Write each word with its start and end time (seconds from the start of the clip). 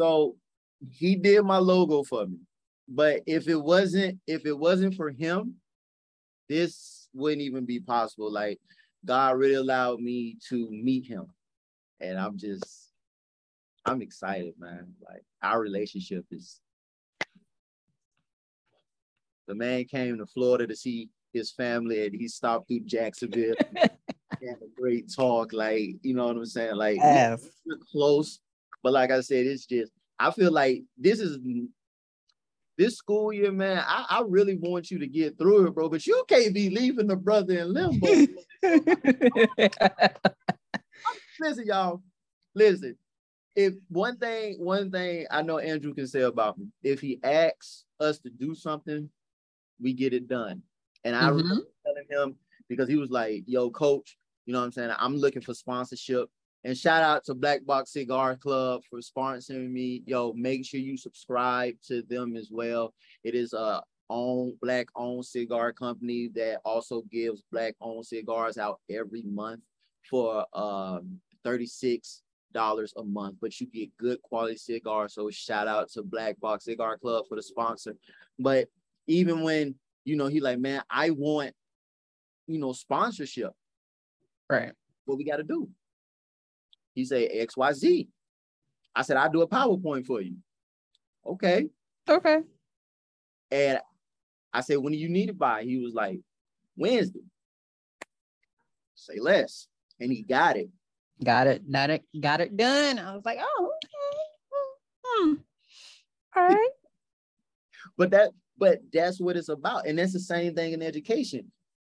So 0.00 0.36
he 0.90 1.14
did 1.14 1.42
my 1.42 1.58
logo 1.58 2.02
for 2.02 2.26
me. 2.26 2.38
But 2.88 3.20
if 3.26 3.48
it 3.48 3.56
wasn't, 3.56 4.18
if 4.26 4.46
it 4.46 4.58
wasn't 4.58 4.94
for 4.94 5.10
him, 5.10 5.56
this 6.48 7.08
wouldn't 7.12 7.42
even 7.42 7.66
be 7.66 7.80
possible. 7.80 8.32
Like 8.32 8.58
God 9.04 9.36
really 9.36 9.56
allowed 9.56 10.00
me 10.00 10.38
to 10.48 10.70
meet 10.70 11.06
him. 11.06 11.26
And 12.00 12.18
I'm 12.18 12.38
just, 12.38 12.92
I'm 13.84 14.00
excited, 14.00 14.54
man. 14.58 14.94
Like 15.06 15.22
our 15.42 15.60
relationship 15.60 16.24
is 16.30 16.60
the 19.46 19.54
man 19.54 19.84
came 19.84 20.16
to 20.16 20.26
Florida 20.26 20.66
to 20.66 20.76
see 20.76 21.10
his 21.34 21.52
family 21.52 22.06
and 22.06 22.14
he 22.14 22.26
stopped 22.26 22.68
through 22.68 22.80
Jacksonville. 22.80 23.54
had 23.76 24.56
a 24.62 24.80
great 24.80 25.12
talk, 25.14 25.52
like 25.52 25.96
you 26.00 26.14
know 26.14 26.26
what 26.26 26.36
I'm 26.36 26.46
saying. 26.46 26.76
Like 26.76 26.96
we're 27.66 27.76
close, 27.92 28.40
but 28.82 28.92
like 28.92 29.10
I 29.10 29.20
said, 29.20 29.46
it's 29.46 29.66
just 29.66 29.92
I 30.18 30.30
feel 30.30 30.52
like 30.52 30.82
this 30.98 31.20
is 31.20 31.38
this 32.76 32.96
school 32.96 33.32
year, 33.32 33.52
man. 33.52 33.82
I, 33.86 34.06
I 34.08 34.22
really 34.26 34.56
want 34.56 34.90
you 34.90 34.98
to 34.98 35.06
get 35.06 35.38
through 35.38 35.66
it, 35.66 35.74
bro. 35.74 35.88
But 35.88 36.06
you 36.06 36.24
can't 36.28 36.54
be 36.54 36.70
leaving 36.70 37.08
the 37.08 37.16
brother 37.16 37.58
in 37.58 37.74
limbo. 37.74 38.08
listen, 41.40 41.66
y'all. 41.66 42.02
Listen. 42.54 42.96
If 43.56 43.74
one 43.88 44.16
thing, 44.16 44.64
one 44.64 44.90
thing 44.90 45.26
I 45.30 45.42
know 45.42 45.58
Andrew 45.58 45.92
can 45.92 46.06
say 46.06 46.22
about 46.22 46.58
me, 46.58 46.68
if 46.82 47.00
he 47.00 47.18
asks 47.22 47.84
us 47.98 48.18
to 48.20 48.30
do 48.30 48.54
something, 48.54 49.10
we 49.80 49.92
get 49.92 50.14
it 50.14 50.28
done. 50.28 50.62
And 51.04 51.16
I 51.16 51.28
Mhm. 51.28 51.36
remember 51.36 51.66
telling 51.84 52.06
him 52.08 52.38
because 52.68 52.88
he 52.88 52.96
was 52.96 53.10
like, 53.10 53.42
"Yo, 53.46 53.70
coach, 53.70 54.16
you 54.46 54.52
know 54.52 54.60
what 54.60 54.66
I'm 54.66 54.72
saying? 54.72 54.94
I'm 54.98 55.16
looking 55.16 55.42
for 55.42 55.52
sponsorship." 55.52 56.30
And 56.64 56.76
shout 56.76 57.02
out 57.02 57.24
to 57.24 57.34
Black 57.34 57.64
Box 57.64 57.92
Cigar 57.92 58.36
Club 58.36 58.82
for 58.90 58.98
sponsoring 58.98 59.70
me. 59.70 60.02
Yo, 60.06 60.32
make 60.34 60.66
sure 60.66 60.80
you 60.80 60.96
subscribe 60.96 61.74
to 61.88 62.02
them 62.02 62.36
as 62.36 62.50
well. 62.50 62.92
It 63.24 63.34
is 63.34 63.52
a 63.54 63.82
own 64.10 64.52
black 64.60 64.88
owned 64.96 65.24
cigar 65.24 65.72
company 65.72 66.28
that 66.34 66.58
also 66.64 67.02
gives 67.12 67.44
black 67.52 67.76
owned 67.80 68.04
cigars 68.04 68.58
out 68.58 68.80
every 68.90 69.22
month 69.22 69.60
for 70.10 70.44
um 70.52 71.20
36 71.44 72.22
dollars 72.52 72.92
a 72.96 73.04
month, 73.04 73.36
but 73.40 73.58
you 73.60 73.66
get 73.66 73.96
good 73.96 74.20
quality 74.22 74.56
cigars. 74.56 75.14
So 75.14 75.30
shout 75.30 75.68
out 75.68 75.88
to 75.92 76.02
Black 76.02 76.38
Box 76.40 76.64
Cigar 76.64 76.98
Club 76.98 77.24
for 77.28 77.36
the 77.36 77.42
sponsor. 77.42 77.96
But 78.38 78.68
even 79.06 79.42
when 79.42 79.76
you 80.04 80.16
know 80.16 80.26
he 80.26 80.40
like, 80.40 80.58
man, 80.58 80.82
I 80.90 81.10
want 81.10 81.52
you 82.46 82.58
know 82.58 82.72
sponsorship. 82.72 83.52
right. 84.50 84.72
What 85.04 85.18
we 85.18 85.24
got 85.24 85.36
to 85.36 85.44
do? 85.44 85.68
He 87.00 87.06
say 87.06 87.26
X 87.26 87.56
Y 87.56 87.72
Z. 87.72 88.08
I 88.94 89.00
said 89.02 89.16
I'll 89.16 89.30
do 89.32 89.40
a 89.40 89.48
PowerPoint 89.48 90.04
for 90.04 90.20
you. 90.20 90.36
Okay. 91.26 91.66
Okay. 92.06 92.40
And 93.50 93.78
I 94.52 94.60
said, 94.60 94.76
when 94.76 94.92
do 94.92 94.98
you 94.98 95.08
need 95.08 95.30
it 95.30 95.38
by? 95.38 95.62
He 95.62 95.78
was 95.78 95.94
like, 95.94 96.20
Wednesday. 96.76 97.24
Say 98.96 99.18
less. 99.18 99.66
And 99.98 100.12
he 100.12 100.22
got 100.22 100.58
it. 100.58 100.68
Got 101.24 101.46
it. 101.46 101.70
Got 101.72 101.88
it. 101.88 102.04
Got 102.20 102.42
it 102.42 102.54
done. 102.54 102.98
I 102.98 103.14
was 103.14 103.24
like, 103.24 103.38
oh, 103.40 103.72
okay. 103.84 105.00
Hmm. 105.06 105.34
All 106.36 106.42
right. 106.48 106.70
But 107.96 108.10
that, 108.10 108.32
but 108.58 108.80
that's 108.92 109.18
what 109.18 109.38
it's 109.38 109.48
about. 109.48 109.86
And 109.86 109.98
that's 109.98 110.12
the 110.12 110.20
same 110.20 110.54
thing 110.54 110.74
in 110.74 110.82
education. 110.82 111.50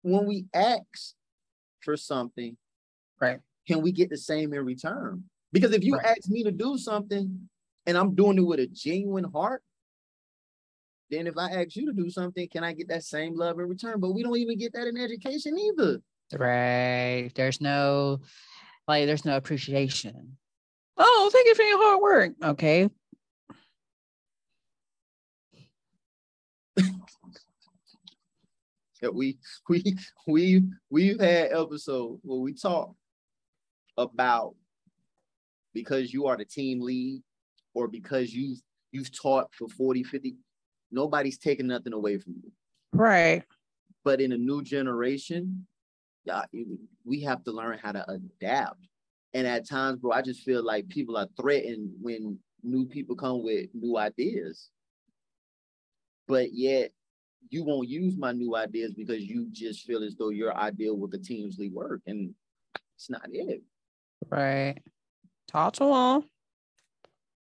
When 0.03 0.27
we 0.27 0.45
ask 0.53 1.15
for 1.83 1.97
something, 1.97 2.55
Right. 3.19 3.39
Can 3.71 3.81
we 3.81 3.91
get 3.91 4.09
the 4.09 4.17
same 4.17 4.53
in 4.53 4.65
return? 4.65 5.23
Because 5.53 5.71
if 5.73 5.83
you 5.83 5.95
Right. 5.95 6.05
ask 6.17 6.29
me 6.29 6.43
to 6.43 6.51
do 6.51 6.77
something 6.77 7.49
and 7.85 7.97
I'm 7.97 8.15
doing 8.15 8.37
it 8.37 8.41
with 8.41 8.59
a 8.59 8.67
genuine 8.67 9.23
heart, 9.23 9.63
then 11.09 11.27
if 11.27 11.37
I 11.37 11.51
ask 11.51 11.75
you 11.75 11.85
to 11.87 11.93
do 11.93 12.09
something, 12.09 12.47
can 12.49 12.63
I 12.63 12.73
get 12.73 12.89
that 12.89 13.03
same 13.03 13.35
love 13.35 13.59
in 13.59 13.67
return? 13.67 13.99
But 13.99 14.11
we 14.11 14.23
don't 14.23 14.37
even 14.37 14.57
get 14.57 14.73
that 14.73 14.87
in 14.87 14.97
education 14.97 15.57
either. 15.57 16.01
Right. 16.33 17.31
There's 17.35 17.61
no 17.61 18.21
like 18.87 19.05
there's 19.05 19.25
no 19.25 19.37
appreciation. 19.37 20.37
Oh, 20.97 21.29
thank 21.31 21.47
you 21.47 21.55
for 21.55 21.63
your 21.63 21.77
hard 21.77 22.01
work. 22.01 22.33
Okay. 22.43 22.89
Yeah, 29.01 29.09
we 29.09 29.39
we 29.67 29.97
we 30.27 30.63
we've 30.91 31.19
had 31.19 31.53
episodes 31.53 32.19
where 32.23 32.39
we 32.39 32.53
talk 32.53 32.93
about 33.97 34.55
because 35.73 36.13
you 36.13 36.27
are 36.27 36.37
the 36.37 36.45
team 36.45 36.81
lead 36.81 37.21
or 37.73 37.87
because 37.87 38.33
you 38.33 38.55
you've 38.91 39.11
taught 39.17 39.53
for 39.53 39.67
40 39.69 40.03
50 40.03 40.35
nobody's 40.91 41.37
taking 41.37 41.67
nothing 41.67 41.93
away 41.93 42.17
from 42.17 42.35
you. 42.43 42.51
Right. 42.93 43.43
but 44.03 44.19
in 44.19 44.33
a 44.33 44.37
new 44.37 44.61
generation 44.61 45.65
yeah 46.25 46.43
we 47.05 47.21
have 47.21 47.43
to 47.45 47.51
learn 47.51 47.79
how 47.81 47.93
to 47.93 48.05
adapt. 48.09 48.87
And 49.33 49.47
at 49.47 49.67
times 49.67 49.99
bro 49.99 50.11
i 50.11 50.21
just 50.21 50.41
feel 50.41 50.63
like 50.63 50.89
people 50.89 51.17
are 51.17 51.27
threatened 51.39 51.91
when 52.01 52.37
new 52.63 52.85
people 52.85 53.15
come 53.15 53.43
with 53.43 53.67
new 53.73 53.97
ideas. 53.97 54.69
But 56.27 56.53
yet 56.53 56.91
you 57.49 57.63
won't 57.63 57.89
use 57.89 58.15
my 58.17 58.31
new 58.31 58.55
ideas 58.55 58.93
because 58.93 59.23
you 59.23 59.47
just 59.51 59.85
feel 59.85 60.03
as 60.03 60.15
though 60.15 60.29
your 60.29 60.55
idea 60.55 60.93
will 60.93 61.07
continuously 61.07 61.69
work 61.69 62.01
and 62.07 62.33
it's 62.95 63.09
not 63.09 63.27
it 63.31 63.61
Right. 64.29 64.77
Talk 65.47 65.73
to 65.73 65.85
them. 65.85 66.23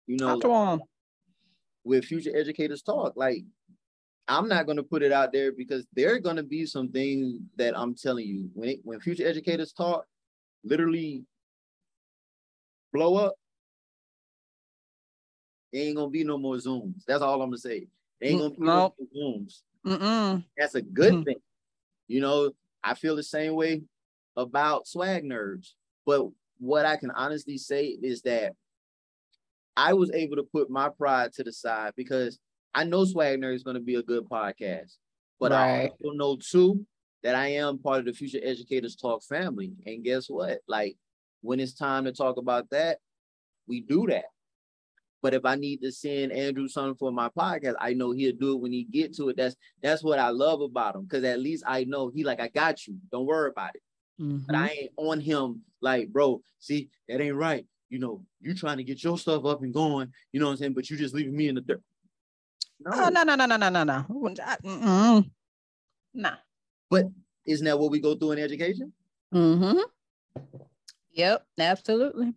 you 0.06 0.16
know 0.16 0.40
Talk 0.40 0.40
to 0.42 0.48
them. 0.48 0.86
with 1.84 2.04
future 2.04 2.34
educators 2.36 2.82
talk 2.82 3.12
like 3.16 3.44
i'm 4.26 4.48
not 4.48 4.66
going 4.66 4.76
to 4.76 4.82
put 4.82 5.02
it 5.02 5.12
out 5.12 5.32
there 5.32 5.52
because 5.52 5.86
there 5.94 6.12
are 6.14 6.18
going 6.18 6.36
to 6.36 6.42
be 6.42 6.66
some 6.66 6.88
things 6.88 7.38
that 7.56 7.78
i'm 7.78 7.94
telling 7.94 8.26
you 8.26 8.50
when 8.54 8.68
it, 8.70 8.80
when 8.82 8.98
future 9.00 9.26
educators 9.26 9.72
talk 9.72 10.06
literally 10.64 11.24
blow 12.92 13.14
up 13.16 13.34
there 15.72 15.82
ain't 15.84 15.96
gonna 15.96 16.10
be 16.10 16.24
no 16.24 16.38
more 16.38 16.56
zooms 16.56 17.04
that's 17.06 17.22
all 17.22 17.40
i'm 17.42 17.48
gonna 17.50 17.58
say 17.58 17.86
there 18.20 18.30
ain't 18.30 18.40
gonna 18.40 18.50
be 18.54 18.56
no 18.66 18.94
more 18.98 19.08
zooms 19.16 19.62
Mm-mm. 19.86 20.44
that's 20.56 20.74
a 20.74 20.82
good 20.82 21.14
Mhm. 21.14 21.24
thing 21.26 21.40
you 22.08 22.20
know 22.20 22.50
i 22.82 22.94
feel 22.94 23.14
the 23.14 23.22
same 23.22 23.54
way 23.54 23.82
about 24.36 24.88
swag 24.88 25.22
nerds 25.24 25.74
but 26.06 26.26
what 26.64 26.86
i 26.86 26.96
can 26.96 27.10
honestly 27.10 27.58
say 27.58 27.86
is 27.86 28.22
that 28.22 28.52
I 29.76 29.92
was 29.94 30.10
able 30.12 30.36
to 30.36 30.44
put 30.44 30.70
my 30.70 30.88
pride 30.88 31.32
to 31.34 31.44
the 31.44 31.52
side 31.52 31.92
because 31.96 32.38
I 32.74 32.84
know 32.84 33.04
Swag 33.04 33.40
Nerd 33.40 33.54
is 33.54 33.62
going 33.62 33.74
to 33.74 33.82
be 33.82 33.96
a 33.96 34.02
good 34.02 34.24
podcast. 34.24 34.96
But 35.40 35.52
I 35.52 35.88
also 35.88 36.14
know 36.14 36.36
too 36.36 36.86
that 37.22 37.34
I 37.34 37.48
am 37.48 37.78
part 37.78 38.00
of 38.00 38.04
the 38.06 38.12
Future 38.12 38.38
Educators 38.42 38.96
Talk 38.96 39.22
family. 39.24 39.72
And 39.84 40.04
guess 40.04 40.26
what? 40.28 40.60
Like 40.68 40.96
when 41.42 41.60
it's 41.60 41.74
time 41.74 42.04
to 42.04 42.12
talk 42.12 42.36
about 42.36 42.70
that, 42.70 42.98
we 43.66 43.80
do 43.80 44.06
that. 44.08 44.24
But 45.22 45.34
if 45.34 45.44
I 45.44 45.56
need 45.56 45.80
to 45.82 45.90
send 45.90 46.32
Andrew 46.32 46.68
something 46.68 46.96
for 46.96 47.10
my 47.10 47.30
podcast, 47.30 47.74
I 47.80 47.94
know 47.94 48.12
he'll 48.12 48.36
do 48.36 48.52
it 48.52 48.60
when 48.60 48.72
he 48.72 48.84
get 48.84 49.14
to 49.16 49.30
it. 49.30 49.36
That's 49.36 49.56
that's 49.82 50.04
what 50.04 50.18
I 50.18 50.28
love 50.28 50.60
about 50.60 50.94
him. 50.94 51.02
Because 51.02 51.24
at 51.24 51.40
least 51.40 51.64
I 51.66 51.84
know 51.84 52.10
he 52.14 52.24
like, 52.24 52.40
I 52.40 52.48
got 52.48 52.86
you. 52.86 52.96
Don't 53.10 53.26
worry 53.26 53.50
about 53.50 53.74
it. 53.74 53.82
But 54.18 54.26
Mhm. 54.26 54.54
I 54.56 54.68
ain't 54.70 54.92
on 54.96 55.20
him 55.20 55.62
like, 55.80 56.12
bro, 56.12 56.42
see, 56.58 56.90
that 57.08 57.20
ain't 57.20 57.36
right. 57.36 57.66
You 57.88 57.98
know, 57.98 58.24
you 58.40 58.54
trying 58.54 58.78
to 58.78 58.84
get 58.84 59.02
your 59.02 59.18
stuff 59.18 59.44
up 59.44 59.62
and 59.62 59.72
going, 59.72 60.12
you 60.32 60.40
know 60.40 60.46
what 60.46 60.52
I'm 60.52 60.58
saying? 60.58 60.74
But 60.74 60.88
you 60.90 60.96
just 60.96 61.14
leaving 61.14 61.36
me 61.36 61.48
in 61.48 61.54
the 61.54 61.60
dirt. 61.60 61.82
No, 62.80 62.90
Oh, 62.92 63.08
no, 63.08 63.22
no, 63.22 63.34
no, 63.34 63.46
no, 63.46 63.56
no, 63.56 63.68
no, 63.68 63.84
no. 63.84 64.04
Mm-mm. 64.10 65.30
Nah. 66.14 66.36
But 66.90 67.06
isn't 67.46 67.64
that 67.64 67.78
what 67.78 67.90
we 67.90 68.00
go 68.00 68.14
through 68.14 68.32
in 68.32 68.38
education? 68.38 68.92
Mm-hmm. 69.32 69.78
Yep, 71.12 71.46
absolutely. 71.58 72.34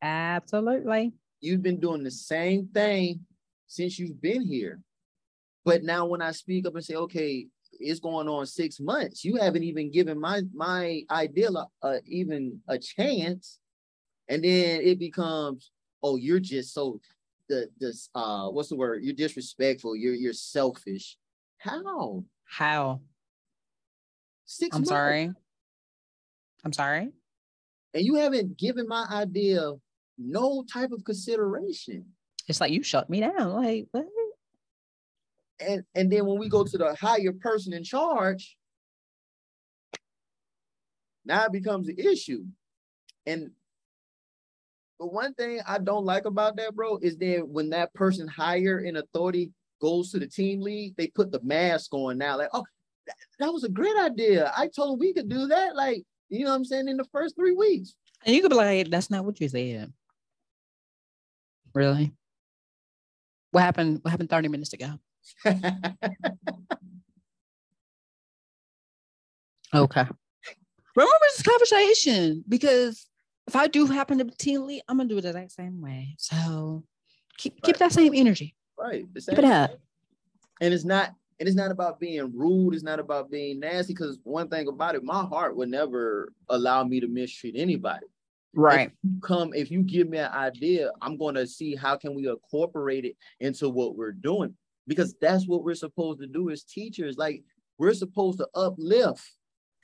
Absolutely. 0.00 1.12
You've 1.40 1.62
been 1.62 1.80
doing 1.80 2.02
the 2.02 2.10
same 2.10 2.68
thing 2.68 3.20
since 3.66 3.98
you've 3.98 4.20
been 4.20 4.42
here. 4.44 4.80
But 5.64 5.84
now 5.84 6.06
when 6.06 6.22
I 6.22 6.32
speak 6.32 6.66
up 6.66 6.74
and 6.74 6.84
say, 6.84 6.94
okay, 6.94 7.46
it's 7.82 8.00
going 8.00 8.28
on 8.28 8.46
six 8.46 8.80
months, 8.80 9.24
you 9.24 9.36
haven't 9.36 9.62
even 9.64 9.90
given 9.90 10.20
my 10.20 10.42
my 10.54 11.02
idea 11.10 11.50
a, 11.50 11.66
a- 11.82 12.00
even 12.06 12.60
a 12.68 12.78
chance. 12.78 13.58
And 14.28 14.42
then 14.44 14.80
it 14.82 14.98
becomes, 14.98 15.70
oh, 16.02 16.16
you're 16.16 16.40
just 16.40 16.72
so 16.72 17.00
the 17.48 17.68
this 17.78 18.08
uh 18.14 18.48
what's 18.48 18.68
the 18.68 18.76
word? 18.76 19.02
You're 19.04 19.14
disrespectful, 19.14 19.96
you're 19.96 20.14
you're 20.14 20.32
selfish. 20.32 21.16
How? 21.58 22.24
How? 22.44 23.00
6 24.46 24.74
I'm 24.74 24.80
months. 24.80 24.88
sorry. 24.88 25.32
I'm 26.64 26.72
sorry. 26.72 27.10
And 27.94 28.04
you 28.04 28.14
haven't 28.16 28.56
given 28.58 28.86
my 28.88 29.06
idea 29.10 29.72
no 30.18 30.64
type 30.72 30.92
of 30.92 31.04
consideration. 31.04 32.04
It's 32.48 32.60
like 32.60 32.72
you 32.72 32.82
shut 32.82 33.08
me 33.10 33.20
down. 33.20 33.52
Like, 33.54 33.86
what? 33.92 34.06
And 35.66 35.84
and 35.94 36.10
then 36.10 36.26
when 36.26 36.38
we 36.38 36.48
go 36.48 36.64
to 36.64 36.78
the 36.78 36.94
higher 36.94 37.32
person 37.32 37.72
in 37.72 37.84
charge, 37.84 38.56
now 41.24 41.44
it 41.44 41.52
becomes 41.52 41.88
an 41.88 41.98
issue. 41.98 42.44
And 43.26 43.50
But 44.98 45.12
one 45.12 45.34
thing 45.34 45.60
I 45.66 45.78
don't 45.78 46.04
like 46.04 46.24
about 46.24 46.56
that, 46.56 46.74
bro, 46.74 46.98
is 46.98 47.16
that 47.18 47.46
when 47.46 47.70
that 47.70 47.92
person 47.94 48.26
higher 48.28 48.80
in 48.80 48.96
authority 48.96 49.52
goes 49.80 50.10
to 50.12 50.18
the 50.18 50.26
team 50.26 50.60
lead, 50.60 50.94
they 50.96 51.08
put 51.08 51.32
the 51.32 51.40
mask 51.42 51.92
on 51.92 52.18
now. 52.18 52.38
Like, 52.38 52.50
oh, 52.52 52.64
that, 53.06 53.16
that 53.38 53.52
was 53.52 53.64
a 53.64 53.68
great 53.68 53.96
idea. 53.96 54.52
I 54.56 54.68
told 54.68 55.00
we 55.00 55.12
could 55.12 55.28
do 55.28 55.46
that. 55.48 55.74
Like, 55.74 56.04
you 56.28 56.44
know 56.44 56.50
what 56.50 56.56
I'm 56.56 56.64
saying? 56.64 56.88
In 56.88 56.96
the 56.96 57.04
first 57.12 57.36
three 57.36 57.52
weeks. 57.52 57.94
And 58.24 58.34
you 58.34 58.42
could 58.42 58.50
be 58.50 58.56
like, 58.56 58.90
that's 58.90 59.10
not 59.10 59.24
what 59.24 59.40
you 59.40 59.48
said. 59.48 59.92
Really? 61.74 62.12
What 63.50 63.62
happened? 63.62 64.00
What 64.02 64.10
happened 64.10 64.30
30 64.30 64.48
minutes 64.48 64.72
ago? 64.72 64.98
Okay. 69.74 70.04
Remember 70.94 71.16
this 71.22 71.42
conversation 71.42 72.44
because 72.48 73.08
if 73.46 73.56
I 73.56 73.66
do 73.66 73.86
happen 73.86 74.18
to 74.18 74.24
be 74.26 74.32
team 74.32 74.66
lead, 74.66 74.82
I'm 74.88 74.98
gonna 74.98 75.08
do 75.08 75.16
it 75.18 75.22
the 75.22 75.28
exact 75.28 75.52
same 75.52 75.80
way. 75.80 76.14
So 76.18 76.84
keep 77.38 77.62
keep 77.62 77.78
that 77.78 77.92
same 77.92 78.12
energy. 78.14 78.54
right. 78.78 79.06
The 79.14 79.20
Keep 79.22 79.38
it 79.38 79.44
up. 79.44 79.70
and 80.60 80.74
it's 80.74 80.84
not 80.84 81.14
and 81.40 81.48
it's 81.48 81.56
not 81.56 81.70
about 81.70 81.98
being 81.98 82.30
rude 82.36 82.74
it's 82.74 82.84
not 82.84 83.00
about 83.00 83.30
being 83.30 83.58
nasty 83.60 83.94
because 83.94 84.18
one 84.24 84.48
thing 84.48 84.68
about 84.68 84.94
it 84.94 85.02
my 85.02 85.24
heart 85.24 85.56
would 85.56 85.70
never 85.70 86.32
allow 86.50 86.84
me 86.84 87.00
to 87.00 87.08
mistreat 87.08 87.54
anybody 87.56 88.06
Right. 88.54 88.90
come 89.22 89.54
if 89.54 89.70
you 89.70 89.82
give 89.82 90.10
me 90.10 90.18
an 90.18 90.30
idea 90.30 90.90
i'm 91.00 91.16
going 91.16 91.34
to 91.36 91.46
see 91.46 91.74
how 91.74 91.96
can 91.96 92.14
we 92.14 92.28
incorporate 92.28 93.06
it 93.06 93.16
into 93.40 93.70
what 93.70 93.96
we're 93.96 94.12
doing 94.12 94.54
because 94.86 95.14
that's 95.20 95.46
what 95.46 95.62
we're 95.64 95.74
supposed 95.74 96.20
to 96.20 96.26
do 96.26 96.50
as 96.50 96.64
teachers 96.64 97.16
like 97.16 97.42
we're 97.78 97.94
supposed 97.94 98.38
to 98.38 98.48
uplift 98.54 99.24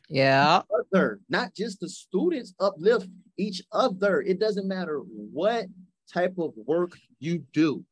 Yeah. 0.08 0.62
other 0.92 1.20
not 1.28 1.54
just 1.54 1.80
the 1.80 1.88
students 1.88 2.54
uplift 2.60 3.08
each 3.36 3.62
other 3.72 4.20
it 4.22 4.38
doesn't 4.38 4.66
matter 4.68 4.98
what 4.98 5.66
type 6.12 6.38
of 6.38 6.52
work 6.56 6.92
you 7.20 7.44
do 7.52 7.84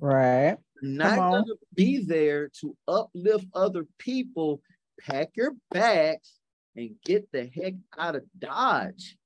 Right. 0.00 0.56
not 0.82 1.16
gonna 1.18 1.54
be 1.74 2.04
there 2.04 2.48
to 2.60 2.76
uplift 2.88 3.46
other 3.54 3.86
people. 3.98 4.60
Pack 5.00 5.30
your 5.36 5.52
bags 5.70 6.34
and 6.76 6.90
get 7.04 7.30
the 7.32 7.46
heck 7.46 7.74
out 7.96 8.16
of 8.16 8.24
Dodge. 8.38 9.16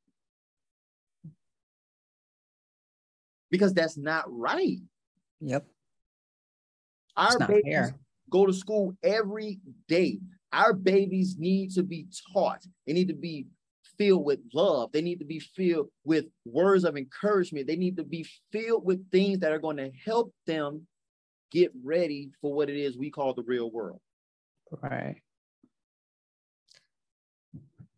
Because 3.51 3.73
that's 3.73 3.97
not 3.97 4.25
right. 4.29 4.79
Yep. 5.41 5.67
Our 7.19 7.39
babies 7.47 7.75
fair. 7.75 7.95
go 8.31 8.47
to 8.47 8.53
school 8.53 8.97
every 9.03 9.59
day. 9.89 10.19
Our 10.53 10.73
babies 10.73 11.37
need 11.39 11.73
to 11.73 11.83
be 11.83 12.07
taught. 12.33 12.65
They 12.87 12.93
need 12.93 13.09
to 13.09 13.15
be 13.15 13.47
filled 13.99 14.25
with 14.25 14.39
love. 14.55 14.93
They 14.93 15.03
need 15.03 15.19
to 15.19 15.25
be 15.25 15.41
filled 15.41 15.89
with 16.05 16.27
words 16.45 16.85
of 16.85 16.97
encouragement. 16.97 17.67
They 17.67 17.77
need 17.77 17.97
to 17.97 18.05
be 18.05 18.27
filled 18.53 18.85
with 18.85 19.11
things 19.11 19.41
that 19.41 19.53
are 19.53 19.59
going 19.59 19.77
to 19.79 19.91
help 20.05 20.33
them 20.47 20.87
get 21.51 21.73
ready 21.83 22.31
for 22.41 22.55
what 22.55 22.71
it 22.71 22.77
is 22.77 22.97
we 22.97 23.11
call 23.11 23.35
the 23.35 23.43
real 23.43 23.71
world. 23.71 24.01
Right. 24.71 25.17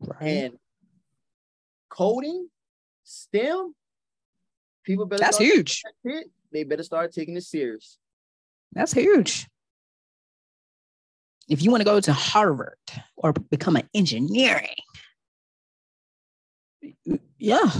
Right. 0.00 0.22
And 0.22 0.54
coding, 1.90 2.48
STEM, 3.04 3.74
people 4.84 5.04
better 5.04 5.20
That's 5.20 5.38
huge. 5.38 5.82
that 5.82 6.10
shit. 6.10 6.30
They 6.52 6.64
better 6.64 6.82
start 6.82 7.12
taking 7.12 7.36
it 7.36 7.44
serious. 7.44 7.98
That's 8.72 8.92
huge. 8.92 9.46
If 11.48 11.62
you 11.62 11.70
want 11.70 11.80
to 11.80 11.84
go 11.84 12.00
to 12.00 12.12
Harvard 12.12 12.76
or 13.16 13.32
become 13.32 13.76
an 13.76 13.88
engineering, 13.94 14.74
yeah, 17.38 17.70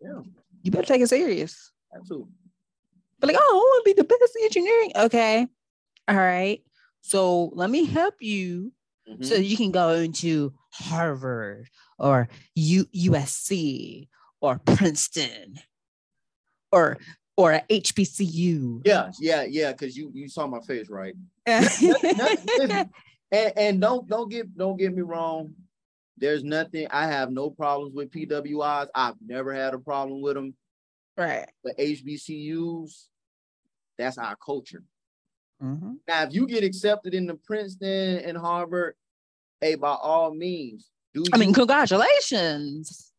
Yeah, 0.00 0.20
you 0.62 0.70
better 0.70 0.86
take 0.86 1.00
it 1.00 1.08
serious. 1.08 1.70
absolutely. 1.96 2.32
But 3.20 3.28
like, 3.28 3.36
oh, 3.38 3.50
I 3.52 3.54
want 3.54 3.84
to 3.86 3.94
be 3.94 4.00
the 4.02 4.04
best 4.04 4.36
engineering. 4.42 4.92
Okay. 4.96 5.46
All 6.08 6.16
right. 6.16 6.60
So 7.02 7.52
let 7.54 7.70
me 7.70 7.84
help 7.84 8.14
you 8.20 8.72
Mhm. 9.08 9.24
so 9.24 9.34
you 9.36 9.56
can 9.56 9.70
go 9.70 9.90
into 9.90 10.52
Harvard 10.70 11.68
or 11.98 12.28
U- 12.56 12.88
USC 12.92 14.08
or 14.40 14.58
Princeton 14.58 15.60
or 16.72 16.98
or 17.36 17.52
a 17.52 17.62
HBCU. 17.70 18.82
yeah, 18.84 19.10
yeah, 19.20 19.42
yeah. 19.42 19.72
Because 19.72 19.96
you 19.96 20.10
you 20.14 20.28
saw 20.28 20.46
my 20.46 20.60
face, 20.60 20.88
right? 20.88 21.14
And, 23.34 23.52
and 23.56 23.80
don't 23.80 24.06
don't 24.06 24.30
get 24.30 24.54
don't 24.56 24.76
get 24.76 24.94
me 24.94 25.00
wrong. 25.00 25.54
There's 26.18 26.44
nothing. 26.44 26.86
I 26.90 27.06
have 27.06 27.30
no 27.30 27.48
problems 27.48 27.94
with 27.94 28.10
PWIs. 28.10 28.88
I've 28.94 29.14
never 29.26 29.54
had 29.54 29.72
a 29.72 29.78
problem 29.78 30.20
with 30.20 30.34
them. 30.34 30.54
right. 31.16 31.48
But 31.64 31.78
HBCUs, 31.78 33.06
that's 33.96 34.18
our 34.18 34.36
culture. 34.36 34.82
Mhm. 35.62 35.96
Now, 36.06 36.24
if 36.24 36.34
you 36.34 36.46
get 36.46 36.62
accepted 36.62 37.14
into 37.14 37.34
Princeton 37.36 38.18
and 38.18 38.36
Harvard, 38.36 38.96
hey, 39.62 39.76
by 39.76 39.92
all 39.94 40.34
means, 40.34 40.90
do 41.14 41.24
I 41.32 41.38
mean, 41.38 41.54
congratulations. 41.54 43.11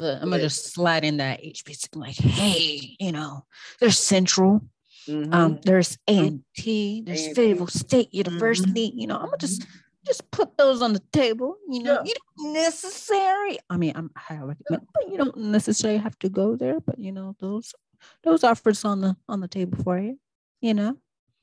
But 0.00 0.22
I'm 0.22 0.30
gonna 0.30 0.40
just 0.42 0.72
slide 0.72 1.04
in 1.04 1.18
that 1.18 1.40
HBC. 1.42 1.94
Like, 1.94 2.16
hey, 2.16 2.96
you 2.98 3.12
know, 3.12 3.44
there's 3.80 3.98
Central, 3.98 4.62
Mhm. 5.06 5.32
um, 5.34 5.60
there's 5.62 5.98
A&T, 6.08 7.02
there's 7.02 7.26
A&T. 7.26 7.34
Fayetteville 7.34 7.66
State 7.66 8.12
University. 8.14 8.92
You 8.94 9.06
know, 9.06 9.16
I'm 9.18 9.26
gonna 9.26 9.36
just 9.36 9.66
just 10.06 10.30
put 10.30 10.56
those 10.56 10.80
on 10.80 10.94
the 10.94 11.02
table. 11.12 11.58
You 11.68 11.82
know, 11.82 11.92
Yeah. 11.96 12.02
you 12.06 12.14
don't 12.38 12.52
necessary. 12.54 13.58
I 13.68 13.76
mean, 13.76 13.92
I'm 13.94 14.10
highly 14.16 14.48
recommend, 14.48 14.88
but 14.94 15.10
you 15.10 15.18
don't 15.18 15.36
necessarily 15.36 15.98
have 15.98 16.18
to 16.20 16.30
go 16.30 16.56
there. 16.56 16.80
But 16.80 16.98
you 16.98 17.12
know, 17.12 17.36
those 17.38 17.74
those 18.22 18.42
offers 18.42 18.86
on 18.86 19.02
the 19.02 19.14
on 19.28 19.40
the 19.40 19.48
table 19.48 19.76
for 19.84 19.98
you. 19.98 20.18
You 20.62 20.72
know, 20.74 20.96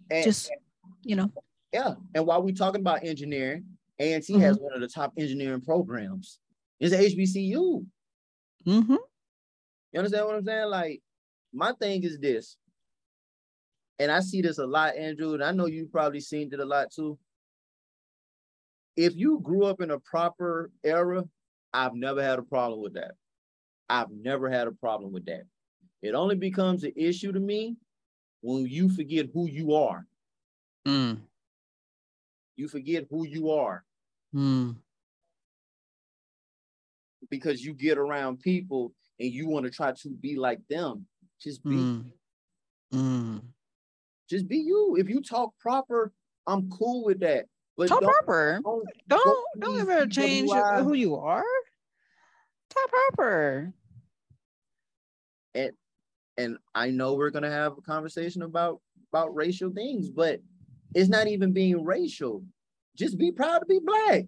and, 0.09 0.23
just 0.23 0.49
you 1.03 1.15
know, 1.15 1.31
yeah. 1.71 1.93
And 2.15 2.25
while 2.25 2.41
we're 2.41 2.55
talking 2.55 2.81
about 2.81 3.03
engineering, 3.05 3.65
A&T 3.99 4.33
has 4.39 4.57
one 4.57 4.73
of 4.73 4.81
the 4.81 4.87
top 4.87 5.13
engineering 5.17 5.61
programs. 5.61 6.39
It's 6.79 6.93
HBCU. 6.95 7.85
Hmm 8.67 8.95
You 9.93 9.99
understand 9.99 10.25
what 10.25 10.35
I'm 10.35 10.43
saying? 10.43 10.69
Like, 10.69 11.01
my 11.53 11.71
thing 11.79 12.03
is 12.03 12.19
this, 12.19 12.57
and 13.99 14.11
I 14.11 14.19
see 14.19 14.41
this 14.41 14.57
a 14.59 14.65
lot, 14.67 14.95
Andrew, 14.97 15.33
and 15.33 15.43
I 15.43 15.51
know 15.51 15.65
you've 15.67 15.91
probably 15.91 16.19
seen 16.19 16.49
it 16.53 16.59
a 16.59 16.65
lot 16.65 16.91
too. 16.91 17.17
If 18.97 19.15
you 19.15 19.39
grew 19.41 19.65
up 19.65 19.79
in 19.81 19.91
a 19.91 19.99
proper 19.99 20.71
era, 20.83 21.23
I've 21.73 21.93
never 21.93 22.21
had 22.21 22.39
a 22.39 22.43
problem 22.43 22.81
with 22.81 22.93
that. 22.95 23.11
I've 23.89 24.11
never 24.11 24.49
had 24.49 24.67
a 24.67 24.71
problem 24.71 25.13
with 25.13 25.25
that. 25.27 25.43
It 26.01 26.13
only 26.13 26.35
becomes 26.35 26.83
an 26.83 26.93
issue 26.95 27.31
to 27.31 27.39
me 27.39 27.77
when 28.41 28.65
you 28.67 28.89
forget 28.89 29.27
who 29.33 29.47
you 29.47 29.73
are. 29.73 30.05
mm, 30.85 31.17
You 32.55 32.67
forget 32.67 33.05
who 33.09 33.25
you 33.25 33.51
are 33.51 33.83
mm, 34.35 34.75
because 37.29 37.63
you 37.63 37.73
get 37.73 37.97
around 37.97 38.39
people 38.39 38.93
and 39.19 39.31
you 39.31 39.47
want 39.47 39.65
to 39.65 39.71
try 39.71 39.91
to 39.91 40.09
be 40.09 40.35
like 40.35 40.59
them. 40.69 41.05
Just 41.41 41.63
be 41.63 41.75
mm, 41.75 42.05
mm. 42.93 43.41
just 44.29 44.47
be 44.47 44.57
you. 44.57 44.95
If 44.99 45.09
you 45.09 45.21
talk 45.21 45.53
proper, 45.59 46.11
I'm 46.47 46.69
cool 46.69 47.03
with 47.03 47.19
that. 47.19 47.45
But 47.77 47.89
Talk 47.89 48.01
don't, 48.01 48.11
proper. 48.11 48.59
don't, 48.63 48.89
Don't 49.07 49.45
don't 49.59 49.79
ever 49.79 50.07
change 50.07 50.49
who 50.51 50.93
you 50.93 51.15
are. 51.15 51.43
Talk 52.69 52.89
proper. 52.89 53.73
And 55.53 55.71
and 56.37 56.57
I 56.73 56.89
know 56.89 57.13
we're 57.13 57.29
gonna 57.29 57.51
have 57.51 57.77
a 57.77 57.81
conversation 57.81 58.41
about 58.41 58.81
about 59.13 59.35
racial 59.35 59.69
things, 59.69 60.09
but 60.09 60.39
it's 60.95 61.09
not 61.09 61.27
even 61.27 61.53
being 61.53 61.83
racial. 61.83 62.43
Just 62.95 63.19
be 63.19 63.31
proud 63.31 63.59
to 63.59 63.65
be 63.67 63.79
black. 63.83 64.25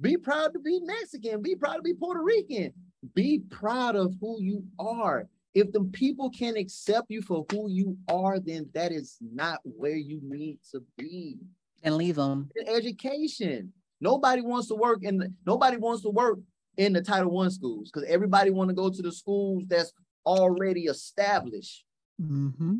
Be 0.00 0.16
proud 0.16 0.52
to 0.52 0.58
be 0.58 0.80
Mexican. 0.80 1.42
Be 1.42 1.54
proud 1.56 1.76
to 1.76 1.82
be 1.82 1.94
Puerto 1.94 2.22
Rican. 2.22 2.72
Be 3.14 3.40
proud 3.50 3.96
of 3.96 4.14
who 4.20 4.40
you 4.40 4.64
are. 4.78 5.28
If 5.54 5.72
the 5.72 5.84
people 5.84 6.28
can't 6.30 6.58
accept 6.58 7.06
you 7.10 7.22
for 7.22 7.46
who 7.50 7.70
you 7.70 7.96
are, 8.08 8.38
then 8.38 8.68
that 8.74 8.92
is 8.92 9.16
not 9.20 9.60
where 9.64 9.96
you 9.96 10.20
need 10.22 10.58
to 10.72 10.82
be. 10.98 11.38
And 11.82 11.96
leave 11.96 12.16
them. 12.16 12.50
education. 12.66 13.72
Nobody 14.00 14.42
wants 14.42 14.68
to 14.68 14.74
work 14.74 15.02
in 15.02 15.16
the 15.16 15.32
nobody 15.46 15.78
wants 15.78 16.02
to 16.02 16.10
work 16.10 16.38
in 16.76 16.92
the 16.92 17.00
Title 17.00 17.30
One 17.30 17.50
schools 17.50 17.90
because 17.90 18.06
everybody 18.08 18.50
want 18.50 18.68
to 18.68 18.74
go 18.74 18.90
to 18.90 19.00
the 19.02 19.12
schools 19.12 19.62
that's 19.66 19.92
already 20.26 20.82
established. 20.86 21.84
Mm-hmm. 22.20 22.76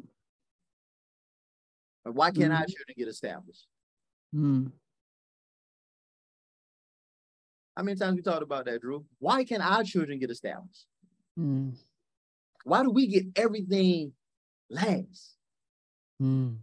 And 2.05 2.15
Why 2.15 2.31
can't 2.31 2.53
our 2.53 2.63
Mhm. 2.65 2.69
children 2.69 2.95
get 2.99 3.09
established? 3.09 3.67
Mm. 4.35 4.73
How 7.77 7.83
many 7.83 7.97
times 7.99 8.17
we 8.17 8.23
talked 8.23 8.43
about 8.43 8.65
that, 8.65 8.81
Drew? 8.81 9.05
Why 9.19 9.45
can 9.45 9.61
our 9.61 9.85
children 9.85 10.19
get 10.19 10.31
established? 10.31 10.87
Mm. 11.39 11.77
Why 12.65 12.83
do 12.83 12.91
we 12.91 13.07
get 13.07 13.27
everything 13.37 14.13
last? 14.71 15.37
Mm. 16.21 16.57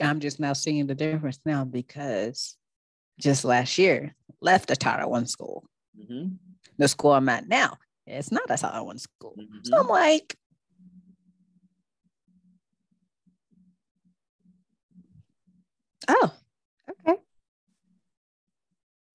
I'm 0.00 0.20
just 0.20 0.40
now 0.40 0.54
seeing 0.54 0.86
the 0.86 0.94
difference 0.94 1.38
now 1.44 1.64
because 1.64 2.56
just 3.20 3.44
last 3.44 3.76
year 3.78 4.14
left 4.40 4.68
the 4.68 4.76
Title 4.76 5.10
One 5.10 5.26
school. 5.26 5.64
Mhm. 5.98 6.38
The 6.78 6.88
school 6.88 7.12
I'm 7.12 7.28
at 7.28 7.48
now 7.48 7.78
It's 8.06 8.30
not 8.30 8.50
a 8.50 8.56
Title 8.56 8.86
One 8.86 8.86
went 8.86 8.98
to 8.98 9.02
school. 9.02 9.34
Mhm. 9.38 9.66
So 9.66 9.80
I'm 9.80 9.88
like, 9.88 10.36
oh, 16.08 16.24
okay. 16.24 16.45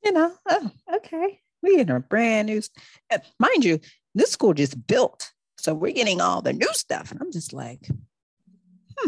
You 0.03 0.12
know, 0.12 0.34
oh, 0.50 0.72
okay. 0.96 1.39
we 1.62 1.79
in 1.79 1.89
a 1.89 2.00
brand 2.00 2.48
new, 2.48 2.62
uh, 3.12 3.20
mind 3.39 3.63
you, 3.63 3.79
this 4.15 4.31
school 4.31 4.53
just 4.53 4.88
built. 4.88 5.31
So 5.58 5.74
we're 5.74 5.93
getting 5.93 6.22
all 6.22 6.41
the 6.41 6.53
new 6.53 6.74
stuff. 6.74 7.12
And 7.12 7.22
I'm 7.22 7.31
just 7.31 7.53
like, 7.53 7.88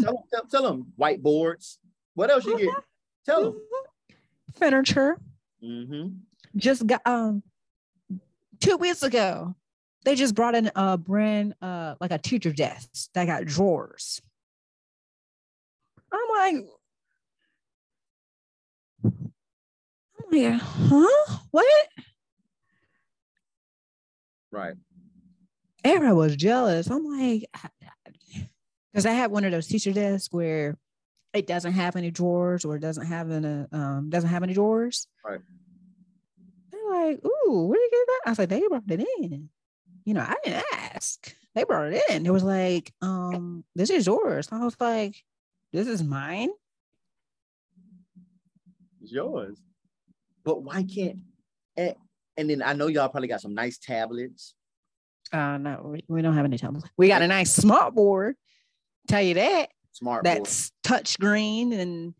Tell, 0.00 0.26
tell, 0.32 0.44
tell 0.50 0.62
them 0.62 0.92
whiteboards. 0.98 1.76
What 2.14 2.30
else 2.30 2.44
you 2.44 2.58
get? 2.58 2.74
Tell 3.26 3.44
them. 3.44 3.52
mhm. 3.54 4.58
furniture. 4.58 5.18
Mm-hmm. 5.62 6.08
Just 6.56 6.86
got, 6.86 7.00
um, 7.06 7.42
two 8.60 8.76
weeks 8.76 9.02
ago, 9.02 9.54
they 10.04 10.14
just 10.14 10.34
brought 10.34 10.54
in 10.54 10.70
a 10.76 10.98
brand, 10.98 11.54
uh, 11.62 11.94
like 12.00 12.10
a 12.10 12.18
teacher 12.18 12.52
desk 12.52 13.08
that 13.14 13.26
got 13.26 13.44
drawers. 13.44 14.20
I'm 16.12 16.54
like, 16.62 16.66
I'm 20.42 20.58
huh? 20.58 21.36
What? 21.50 21.88
Right. 24.50 24.74
Everyone 25.84 26.16
was 26.16 26.36
jealous. 26.36 26.88
I'm 26.88 27.04
like, 27.04 27.44
because 28.92 29.06
I 29.06 29.12
had 29.12 29.30
one 29.30 29.44
of 29.44 29.52
those 29.52 29.66
teacher 29.66 29.92
desks 29.92 30.32
where 30.32 30.78
it 31.32 31.46
doesn't 31.46 31.72
have 31.72 31.96
any 31.96 32.10
drawers 32.10 32.64
or 32.64 32.76
it 32.76 32.80
doesn't 32.80 33.06
have 33.06 33.30
any 33.30 33.66
um 33.72 34.08
doesn't 34.08 34.30
have 34.30 34.42
any 34.42 34.54
drawers. 34.54 35.06
Right. 35.24 35.40
They're 36.70 36.90
like, 36.90 37.20
ooh, 37.24 37.66
where 37.66 37.78
did 37.78 37.84
you 37.84 37.90
get 37.90 38.06
that? 38.06 38.20
I 38.26 38.30
was 38.30 38.38
like, 38.38 38.48
they 38.48 38.62
brought 38.68 38.82
it 38.88 39.06
in. 39.20 39.48
You 40.04 40.14
know, 40.14 40.20
I 40.20 40.36
didn't 40.44 40.64
ask. 40.72 41.34
They 41.54 41.64
brought 41.64 41.92
it 41.92 42.02
in. 42.10 42.26
It 42.26 42.32
was 42.32 42.44
like, 42.44 42.92
um, 43.02 43.64
this 43.74 43.90
is 43.90 44.06
yours. 44.06 44.48
I 44.50 44.64
was 44.64 44.76
like, 44.80 45.16
this 45.72 45.88
is 45.88 46.02
mine. 46.02 46.50
It's 49.02 49.12
yours. 49.12 49.58
But 50.44 50.62
why 50.62 50.82
can't 50.84 51.18
and, 51.76 51.94
and 52.36 52.50
then 52.50 52.62
I 52.62 52.72
know 52.74 52.86
y'all 52.88 53.08
probably 53.08 53.28
got 53.28 53.40
some 53.40 53.54
nice 53.54 53.78
tablets. 53.78 54.54
Uh 55.32 55.56
no, 55.58 55.80
we, 55.92 56.04
we 56.08 56.22
don't 56.22 56.34
have 56.34 56.44
any 56.44 56.58
tablets. 56.58 56.86
We 56.96 57.08
got 57.08 57.22
a 57.22 57.28
nice 57.28 57.54
smart 57.54 57.94
board. 57.94 58.36
Tell 59.08 59.22
you 59.22 59.34
that. 59.34 59.70
Smart 59.92 60.24
board. 60.24 60.36
that's 60.38 60.70
touch 60.82 61.18
green 61.18 61.72
and 61.72 62.14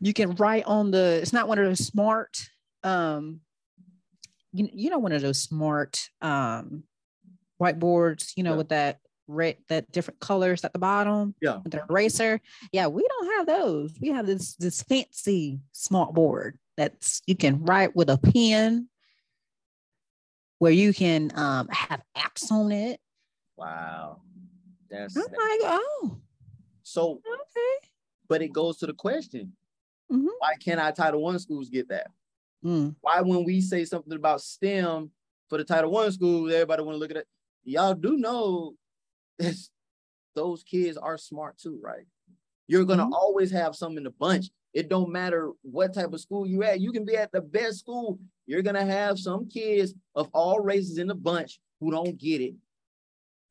you 0.00 0.12
can 0.12 0.34
write 0.36 0.64
on 0.66 0.90
the 0.90 1.18
it's 1.22 1.32
not 1.32 1.48
one 1.48 1.58
of 1.58 1.64
those 1.64 1.86
smart 1.86 2.36
um 2.82 3.40
you, 4.52 4.68
you 4.72 4.90
know 4.90 4.98
one 4.98 5.12
of 5.12 5.22
those 5.22 5.40
smart 5.40 6.10
um 6.20 6.82
whiteboards 7.60 8.32
you 8.36 8.42
know 8.42 8.50
Yeah. 8.52 8.56
with 8.58 8.68
that 8.68 8.98
red 9.26 9.56
that 9.68 9.90
different 9.92 10.20
colors 10.20 10.62
at 10.64 10.72
the 10.74 10.78
bottom 10.78 11.34
Yeah. 11.40 11.60
with 11.64 11.72
the 11.72 11.82
eraser 11.88 12.40
yeah 12.72 12.86
we 12.88 13.02
don't 13.08 13.32
have 13.38 13.46
those 13.46 13.94
we 14.00 14.08
have 14.08 14.26
this 14.26 14.54
this 14.56 14.82
fancy 14.82 15.60
smart 15.72 16.12
board 16.12 16.58
that's 16.76 17.22
you 17.26 17.36
can 17.36 17.64
write 17.64 17.94
with 17.94 18.08
a 18.10 18.18
pen 18.18 18.88
where 20.58 20.72
you 20.72 20.92
can 20.92 21.30
um 21.34 21.68
have 21.68 22.02
apps 22.16 22.50
on 22.50 22.72
it 22.72 23.00
Wow. 23.56 24.20
That's 24.90 25.16
i'm 25.16 25.22
like 25.22 25.60
oh 25.64 26.18
so 26.82 27.20
okay 27.24 27.88
but 28.28 28.42
it 28.42 28.52
goes 28.52 28.78
to 28.78 28.86
the 28.86 28.94
question. 28.94 29.52
Mhm. 30.10 30.26
Why 30.38 30.54
can't 30.58 30.80
our 30.80 30.92
Title 30.92 31.22
One 31.22 31.38
schools 31.38 31.68
get 31.68 31.88
that? 31.88 32.06
Mm. 32.64 32.94
Why 33.02 33.20
when 33.20 33.44
we 33.44 33.60
say 33.60 33.84
something 33.84 34.12
about 34.14 34.40
STEM 34.40 35.10
for 35.48 35.58
the 35.58 35.64
Title 35.64 35.90
One 35.90 36.10
schools, 36.10 36.50
everybody 36.52 36.82
want 36.82 36.94
to 36.94 36.98
look 36.98 37.10
at 37.10 37.18
it? 37.18 37.28
Y'all 37.64 37.94
do 37.94 38.16
know 38.16 38.74
those 40.34 40.62
kids 40.64 40.96
are 40.96 41.18
smart 41.18 41.58
too, 41.58 41.78
right? 41.82 42.06
You're 42.66 42.84
gonna 42.84 43.06
Mhm. 43.06 43.12
always 43.12 43.50
have 43.50 43.76
some 43.76 43.96
in 43.98 44.04
the 44.04 44.10
bunch. 44.10 44.46
It 44.74 44.88
don't 44.88 45.10
matter 45.12 45.52
what 45.62 45.94
type 45.94 46.12
of 46.12 46.20
school 46.20 46.46
you 46.46 46.64
at. 46.64 46.80
You 46.80 46.90
can 46.90 47.04
be 47.04 47.16
at 47.16 47.30
the 47.30 47.40
best 47.40 47.78
school. 47.78 48.18
You're 48.46 48.62
gonna 48.62 48.84
have 48.84 49.18
some 49.18 49.48
kids 49.48 49.94
of 50.16 50.28
all 50.34 50.58
races 50.60 50.98
in 50.98 51.06
the 51.06 51.14
bunch 51.14 51.60
who 51.80 51.92
don't 51.92 52.18
get 52.18 52.40
it 52.40 52.54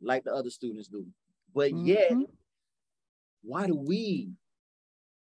like 0.02 0.26
the 0.26 0.34
other 0.34 0.50
students 0.50 0.90
do. 0.90 1.08
But 1.56 1.72
yet, 1.74 2.12
Mhm. 2.12 2.30
why 3.42 3.68
do 3.68 3.76
we 3.76 4.34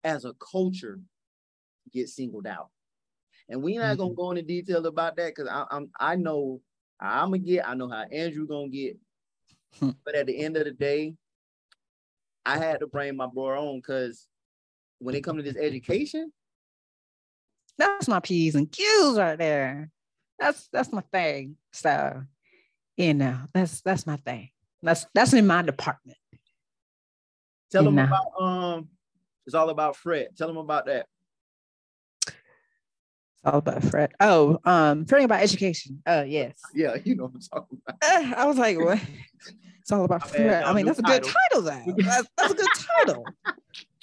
as 0.02 0.24
a 0.24 0.34
culture 0.34 1.00
get 1.92 2.08
singled 2.08 2.46
out? 2.46 2.70
And 3.48 3.62
we're 3.62 3.80
not 3.80 3.96
gonna 3.98 4.14
go 4.14 4.30
into 4.30 4.42
detail 4.42 4.84
about 4.86 5.16
that 5.16 5.34
because 5.34 5.48
I'm 5.70 5.92
I 6.00 6.16
know 6.16 6.60
how 6.98 7.22
I'm 7.22 7.28
gonna 7.30 7.38
get, 7.38 7.68
I 7.68 7.74
know 7.74 7.88
how 7.88 8.02
Andrew 8.02 8.46
gonna 8.46 8.68
get. 8.68 8.98
Hmm. 9.78 9.90
but 10.04 10.14
at 10.14 10.26
the 10.26 10.38
end 10.38 10.56
of 10.56 10.64
the 10.64 10.70
day, 10.72 11.16
I 12.46 12.58
had 12.58 12.78
to 12.80 12.86
bring 12.86 13.16
my 13.16 13.26
bro 13.26 13.70
on 13.70 13.78
because 13.80 14.28
when 15.04 15.14
it 15.14 15.22
comes 15.22 15.42
to 15.44 15.52
this 15.52 15.62
education, 15.62 16.32
That's 17.76 18.08
my 18.08 18.20
P's 18.20 18.54
and 18.54 18.70
Q's 18.70 19.18
right 19.18 19.36
there. 19.38 19.90
That's 20.38 20.68
that's 20.72 20.92
my 20.92 21.02
thing. 21.12 21.56
So, 21.72 22.22
you 22.96 23.14
know, 23.14 23.38
that's 23.52 23.80
that's 23.82 24.06
my 24.06 24.16
thing. 24.16 24.50
That's 24.82 25.06
that's 25.14 25.32
in 25.32 25.46
my 25.46 25.62
department. 25.62 26.18
tell 27.70 27.84
them 27.84 27.96
Nah. 27.96 28.04
about 28.06 28.26
um, 28.40 28.88
it's 29.46 29.54
all 29.54 29.68
about 29.70 29.96
Fred. 29.96 30.28
Tell 30.36 30.48
them 30.48 30.56
about 30.56 30.86
that. 30.86 31.06
It's 32.26 32.34
all 33.44 33.58
about 33.58 33.82
Fred. 33.84 34.12
Oh, 34.20 34.58
um, 34.64 35.04
fretting 35.04 35.26
about 35.26 35.42
education. 35.42 36.02
Oh, 36.06 36.22
yes. 36.22 36.54
Yeah, 36.74 36.96
you 37.04 37.14
know 37.16 37.24
what 37.24 37.34
I'm 37.34 37.40
talking 37.40 37.78
about. 37.86 37.98
Uh, 38.02 38.34
I 38.36 38.46
was 38.46 38.56
like, 38.58 38.78
what? 38.78 39.00
It's 39.80 39.92
all 39.92 40.04
about 40.06 40.30
Fred. 40.30 40.64
I 40.64 40.72
mean, 40.72 40.86
new 40.86 40.94
that's 40.94 40.98
a 40.98 41.02
good 41.02 41.22
title, 41.24 41.60
though. 41.60 41.94
That's, 41.98 42.26
that's 42.38 42.52
a 42.52 42.56
good 42.56 42.68
title. 42.96 43.26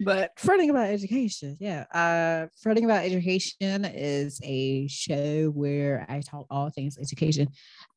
But 0.00 0.32
fretting 0.38 0.70
about 0.70 0.88
education, 0.88 1.56
yeah. 1.60 1.84
Uh, 1.92 2.48
fretting 2.60 2.84
about 2.84 3.04
education 3.04 3.84
is 3.84 4.40
a 4.42 4.86
show 4.88 5.46
where 5.50 6.04
I 6.08 6.20
talk 6.20 6.46
all 6.50 6.70
things 6.70 6.98
education, 6.98 7.48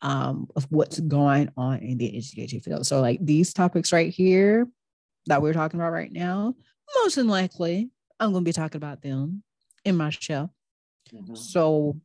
um, 0.02 0.48
of 0.56 0.66
what's 0.70 1.00
going 1.00 1.50
on 1.58 1.80
in 1.80 1.98
the 1.98 2.16
education 2.18 2.60
field. 2.62 2.86
So, 2.86 3.02
like 3.02 3.20
these 3.22 3.54
topics 3.54 3.92
right 3.92 4.14
here 4.14 4.68
that 5.26 5.42
we're 5.42 5.54
talking 5.54 5.80
about 5.80 5.92
right 5.92 6.12
now, 6.12 6.56
most 7.04 7.18
likely, 7.18 7.90
I'm 8.20 8.32
going 8.32 8.44
to 8.44 8.48
be 8.50 8.54
talking 8.54 8.78
about 8.78 9.02
them 9.02 9.44
in 9.84 9.98
my 9.98 10.10
show. 10.10 10.50
Mhm. 11.14 11.38
So, 11.38 12.00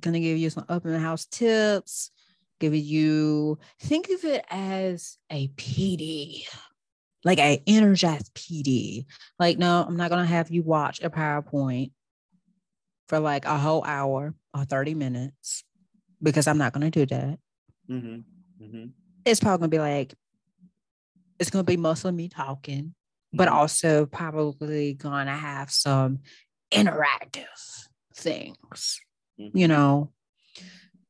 gonna 0.00 0.20
give 0.20 0.38
you 0.38 0.50
some 0.50 0.64
up 0.68 0.84
in 0.84 0.92
the 0.92 0.98
house 0.98 1.26
tips. 1.26 2.10
Giving 2.60 2.84
you 2.84 3.58
think 3.80 4.08
of 4.10 4.24
it 4.24 4.44
as 4.48 5.18
a 5.30 5.48
PD, 5.48 6.44
like 7.24 7.38
a 7.38 7.62
energized 7.66 8.32
PD. 8.34 9.06
Like, 9.38 9.58
no, 9.58 9.84
I'm 9.86 9.96
not 9.96 10.10
gonna 10.10 10.24
have 10.24 10.50
you 10.50 10.62
watch 10.62 11.02
a 11.02 11.10
PowerPoint 11.10 11.90
for 13.08 13.18
like 13.18 13.44
a 13.44 13.58
whole 13.58 13.84
hour 13.84 14.34
or 14.54 14.64
30 14.64 14.94
minutes 14.94 15.64
because 16.22 16.46
I'm 16.46 16.58
not 16.58 16.72
gonna 16.72 16.90
do 16.90 17.04
that. 17.06 17.38
Mhm. 17.90 18.24
Mhm. 18.62 18.92
It's 19.24 19.40
probably 19.40 19.58
gonna 19.58 19.68
be 19.68 19.78
like, 19.78 20.14
it's 21.38 21.50
gonna 21.50 21.64
be 21.64 21.76
mostly 21.76 22.12
me 22.12 22.28
talking, 22.28 22.94
but 23.32 23.48
Mhm. 23.48 23.52
also 23.52 24.06
probably 24.06 24.94
gonna 24.94 25.36
have 25.36 25.70
some 25.70 26.20
interactive 26.70 27.88
things 28.14 29.00
Mhm. 29.38 29.50
you 29.54 29.68
know 29.68 30.12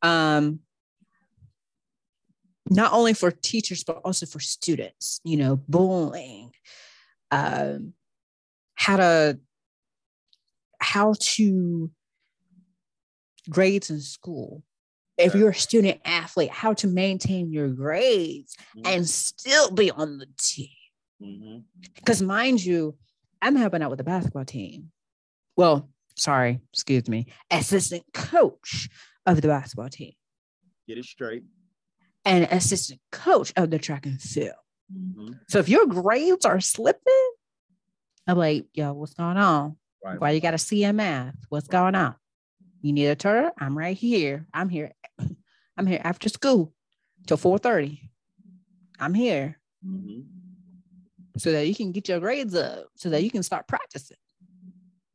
um 0.02 0.60
not 2.70 2.92
only 2.92 3.12
for 3.14 3.30
teachers 3.30 3.84
but 3.84 4.00
also 4.04 4.26
for 4.26 4.40
students 4.40 5.20
you 5.24 5.36
know 5.36 5.56
bullying 5.68 6.50
um 7.30 7.92
how 8.74 8.96
to 8.96 9.38
how 10.80 11.14
to 11.20 11.90
grades 13.50 13.90
in 13.90 14.00
school 14.00 14.62
if 15.16 15.34
you're 15.34 15.50
a 15.50 15.54
student 15.54 16.00
athlete 16.04 16.50
how 16.50 16.72
to 16.72 16.86
maintain 16.88 17.52
your 17.52 17.68
grades 17.68 18.56
Mhm. 18.76 18.86
and 18.86 19.08
still 19.08 19.70
be 19.70 19.90
on 19.90 20.18
the 20.18 20.26
team 20.38 20.68
because 21.94 22.20
mind 22.20 22.62
you, 22.62 22.96
I'm 23.40 23.56
helping 23.56 23.80
out 23.82 23.88
with 23.88 23.98
the 23.98 24.04
basketball 24.04 24.44
team. 24.44 24.90
Well, 25.56 25.88
sorry, 26.16 26.60
excuse 26.72 27.08
me, 27.08 27.26
assistant 27.50 28.04
coach 28.12 28.88
of 29.24 29.40
the 29.40 29.48
basketball 29.48 29.88
team 29.88 30.12
Get 30.86 30.98
it 30.98 31.04
straight. 31.04 31.44
And 32.24 32.44
assistant 32.44 33.00
coach 33.12 33.52
of 33.56 33.70
the 33.70 33.78
track 33.78 34.06
and 34.06 34.20
field. 34.20 34.54
Mhm. 34.92 35.40
So 35.48 35.58
if 35.58 35.68
your 35.68 35.86
grades 35.86 36.44
are 36.44 36.60
slipping, 36.60 37.30
I'm 38.26 38.38
like, 38.38 38.66
yo, 38.74 38.92
what's 38.92 39.14
going 39.14 39.36
on? 39.36 39.76
Right. 40.04 40.20
Why 40.20 40.30
you 40.32 40.40
got 40.40 40.54
a 40.54 40.58
CMF? 40.58 41.34
What's 41.48 41.68
going 41.68 41.94
on? 41.94 42.14
You 42.82 42.92
need 42.92 43.06
a 43.06 43.16
tutor? 43.16 43.52
I'm 43.58 43.76
right 43.76 43.96
here. 43.96 44.46
I'm 44.52 44.68
here. 44.68 44.92
I'm 45.76 45.86
here 45.86 46.00
after 46.04 46.28
school 46.28 46.72
till 47.26 47.36
4:30. 47.38 48.10
I'm 48.98 49.14
here. 49.14 49.58
Mhm. 49.84 50.24
so 51.36 51.50
that 51.50 51.66
you 51.66 51.74
can 51.74 51.90
get 51.90 52.08
your 52.08 52.20
grades 52.20 52.54
up 52.54 52.86
so 52.94 53.10
that 53.10 53.24
you 53.24 53.28
can 53.30 53.42
start 53.42 53.66
practicing 53.66 54.16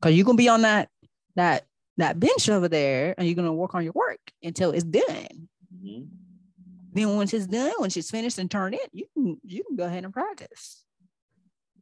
because 0.01 0.13
you're 0.13 0.25
gonna 0.25 0.35
be 0.35 0.49
on 0.49 0.63
that 0.63 0.89
that 1.35 1.65
that 1.95 2.19
bench 2.19 2.49
over 2.49 2.67
there 2.67 3.15
and 3.17 3.25
you're 3.25 3.35
going 3.35 3.47
to 3.47 3.53
work 3.53 3.73
on 3.75 3.83
your 3.83 3.93
work 3.93 4.19
until 4.43 4.71
it's 4.71 4.83
done. 4.85 5.47
Then 6.91 7.15
once 7.15 7.33
it's 7.33 7.47
done, 7.47 7.71
once 7.79 7.95
it's 7.97 8.09
finished 8.09 8.39
and 8.39 8.49
turned 8.49 8.75
in, 8.75 8.87
you 8.91 9.05
can 9.13 9.39
you 9.43 9.63
can 9.63 9.75
go 9.75 9.85
ahead 9.85 10.05
and 10.05 10.13
practice. 10.13 10.83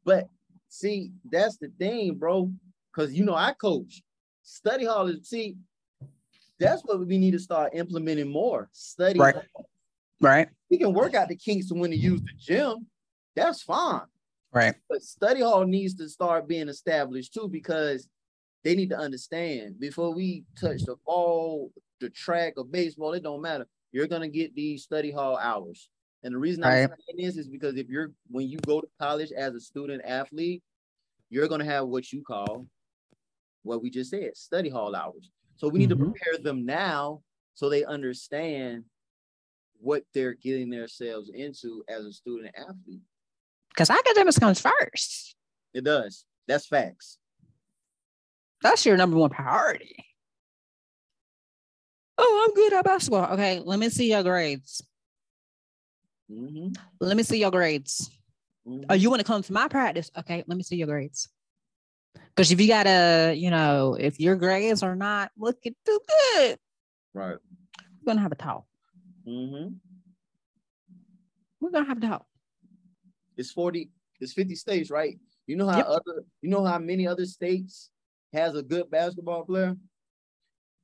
But 0.04 0.28
see, 0.68 1.12
that's 1.32 1.58
the 1.58 1.72
thing, 1.80 2.16
bro. 2.16 2.52
Because 2.94 3.14
you 3.14 3.24
know, 3.24 3.36
I 3.36 3.54
coach. 3.54 4.02
Study 4.44 4.86
hall 4.86 5.08
is 5.08 5.28
see, 5.28 5.56
that's 6.60 6.82
what 6.84 7.06
we 7.06 7.18
need 7.18 7.32
to 7.32 7.40
start 7.40 7.76
implementing 7.76 8.30
more. 8.30 8.70
Study 8.72 9.20
right. 9.20 9.36
hall. 9.36 9.70
Right. 10.20 10.50
We 10.70 10.78
can 10.78 10.94
work 10.94 11.14
out 11.14 11.30
the 11.30 11.36
kinks 11.36 11.72
when 11.72 11.92
to 11.92 11.98
use 11.98 12.22
the 12.22 12.32
gym. 12.40 12.88
That's 13.36 13.62
fine. 13.62 14.02
Right. 14.52 14.76
But 14.90 15.04
study 15.04 15.42
hall 15.42 15.66
needs 15.66 15.94
to 15.96 16.10
start 16.10 16.48
being 16.48 16.70
established 16.70 17.34
too, 17.34 17.48
because 17.48 18.10
they 18.64 18.76
need 18.76 18.90
to 18.90 18.98
understand 18.98 19.80
before 19.80 20.14
we 20.14 20.44
touch 20.60 20.82
the 20.84 20.96
ball, 21.06 21.72
the 22.00 22.10
track, 22.10 22.54
or 22.58 22.66
baseball, 22.66 23.14
it 23.14 23.24
don't 23.24 23.42
matter. 23.42 23.68
You're 23.92 24.08
gonna 24.08 24.30
get 24.30 24.56
these 24.56 24.84
study 24.84 25.12
hall 25.12 25.38
hours. 25.38 25.90
And 26.24 26.34
the 26.34 26.40
reason 26.40 26.64
I'm 26.64 26.90
saying 26.90 27.18
this 27.18 27.38
is 27.38 27.48
because 27.48 27.76
if 27.76 27.88
you're 27.88 28.12
when 28.30 28.50
you 28.50 28.58
go 28.60 28.82
to 28.82 28.88
college 29.00 29.32
as 29.32 29.54
a 29.54 29.60
student 29.60 30.04
athlete, 30.06 30.64
you're 31.30 31.48
gonna 31.48 31.66
have 31.66 31.88
what 31.88 32.12
you 32.12 32.24
call 32.24 32.66
what 33.64 33.82
we 33.82 33.90
just 33.90 34.10
said, 34.10 34.36
study 34.36 34.70
hall 34.70 34.96
hours. 34.96 35.30
So 35.58 35.68
we 35.68 35.80
need 35.80 35.90
mm-hmm. 35.90 36.04
to 36.06 36.12
prepare 36.12 36.38
them 36.42 36.66
now 36.66 37.22
so 37.54 37.70
they 37.70 37.84
understand 37.84 38.84
what 39.80 40.04
they're 40.14 40.34
getting 40.34 40.70
themselves 40.70 41.30
into 41.34 41.84
as 41.88 42.06
a 42.06 42.12
student 42.12 42.54
athlete. 42.58 43.02
Because 43.70 43.90
academics 43.90 44.40
comes 44.40 44.60
first. 44.60 45.36
It 45.74 45.84
does. 45.84 46.26
That's 46.48 46.66
facts. 46.66 47.18
That's 48.62 48.86
your 48.86 48.98
number 48.98 49.18
one 49.18 49.30
priority. 49.30 50.07
Oh, 52.18 52.46
I'm 52.48 52.54
good 52.56 52.74
at 52.74 52.86
basketball. 52.86 53.34
Okay, 53.34 53.62
let 53.64 53.80
me 53.80 53.90
see 53.90 54.10
your 54.10 54.24
grades. 54.24 54.82
Mm-hmm. 56.32 56.74
Let 57.00 57.16
me 57.16 57.24
see 57.24 57.40
your 57.40 57.52
grades. 57.52 58.10
Mm-hmm. 58.68 58.86
Oh, 58.90 58.96
you 58.96 59.10
want 59.10 59.20
to 59.20 59.26
come 59.26 59.44
to 59.44 59.54
my 59.54 59.68
practice? 59.68 60.12
Okay, 60.18 60.44
let 60.48 60.58
me 60.58 60.64
see 60.64 60.76
your 60.76 60.88
grades. 60.88 61.30
Because 62.30 62.52
if 62.52 62.60
you 62.60 62.68
gotta, 62.68 63.34
you 63.36 63.52
know, 63.52 63.96
if 64.00 64.20
your 64.20 64.36
grades 64.36 64.84
are 64.84 64.96
not 64.96 65.32
looking 65.38 65.76
too 65.86 66.00
good, 66.08 66.58
right, 67.14 67.38
we're 67.80 68.06
gonna 68.06 68.22
have 68.22 68.32
a 68.32 68.36
talk. 68.36 68.66
Mm-hmm. 69.28 69.74
We're 71.60 71.72
gonna 71.72 71.86
have 71.86 71.98
a 71.98 72.08
talk. 72.08 72.26
It's 73.38 73.52
40, 73.52 73.90
it's 74.20 74.34
50 74.34 74.56
states, 74.56 74.90
right? 74.90 75.18
You 75.46 75.56
know 75.56 75.68
how 75.68 75.78
yep. 75.78 75.86
other, 75.88 76.24
you 76.42 76.50
know 76.50 76.66
how 76.66 76.80
many 76.80 77.08
other 77.08 77.26
states 77.26 77.92
has 78.34 78.56
a 78.56 78.64
good 78.64 78.90
basketball 78.90 79.46
player? 79.46 79.76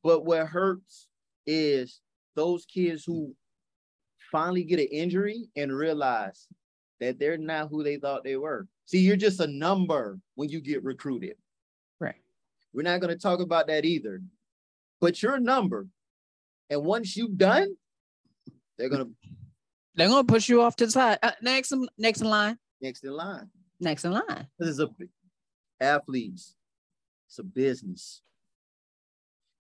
But 0.04 0.26
what 0.26 0.48
hurts 0.48 1.08
is 1.46 2.02
those 2.36 2.66
kids 2.66 3.04
who 3.06 3.36
finally 4.32 4.64
get 4.64 4.80
an 4.80 4.88
injury 4.92 5.48
and 5.56 5.72
realize 5.72 6.48
that 7.00 7.20
they're 7.20 7.38
not 7.38 7.70
who 7.70 7.84
they 7.84 7.98
thought 7.98 8.24
they 8.24 8.38
were. 8.38 8.68
See, 8.86 9.00
you're 9.00 9.16
just 9.16 9.40
a 9.40 9.48
number 9.48 10.20
when 10.36 10.50
you 10.50 10.62
get 10.62 10.84
recruited. 10.84 11.36
Right. 12.00 12.16
We're 12.74 12.84
not 12.84 13.00
going 13.00 13.14
to 13.14 13.20
talk 13.20 13.40
about 13.40 13.68
that 13.68 13.86
either. 13.86 14.22
But 15.00 15.22
you're 15.22 15.36
a 15.36 15.40
number. 15.40 15.88
And 16.70 16.84
once 16.84 17.16
you've 17.16 17.38
done, 17.38 17.76
they're 18.78 18.90
going 18.90 19.06
to 19.06 19.12
they're 19.96 20.08
going 20.08 20.26
to 20.26 20.34
push 20.34 20.50
you 20.50 20.62
off 20.62 20.76
to 20.78 20.86
the 20.86 20.92
side. 20.92 21.20
Uh, 21.22 21.32
next 21.42 21.74
next 21.98 22.22
in 22.22 22.28
line. 22.28 22.58
Next 22.82 23.04
in 23.04 23.12
line. 23.12 23.50
Next 23.80 24.06
in 24.06 24.12
line. 24.12 24.48
This 24.58 24.70
is 24.70 24.80
a 24.80 24.90
athletes. 25.80 26.56
It's 27.28 27.40
a 27.40 27.44
business. 27.44 28.22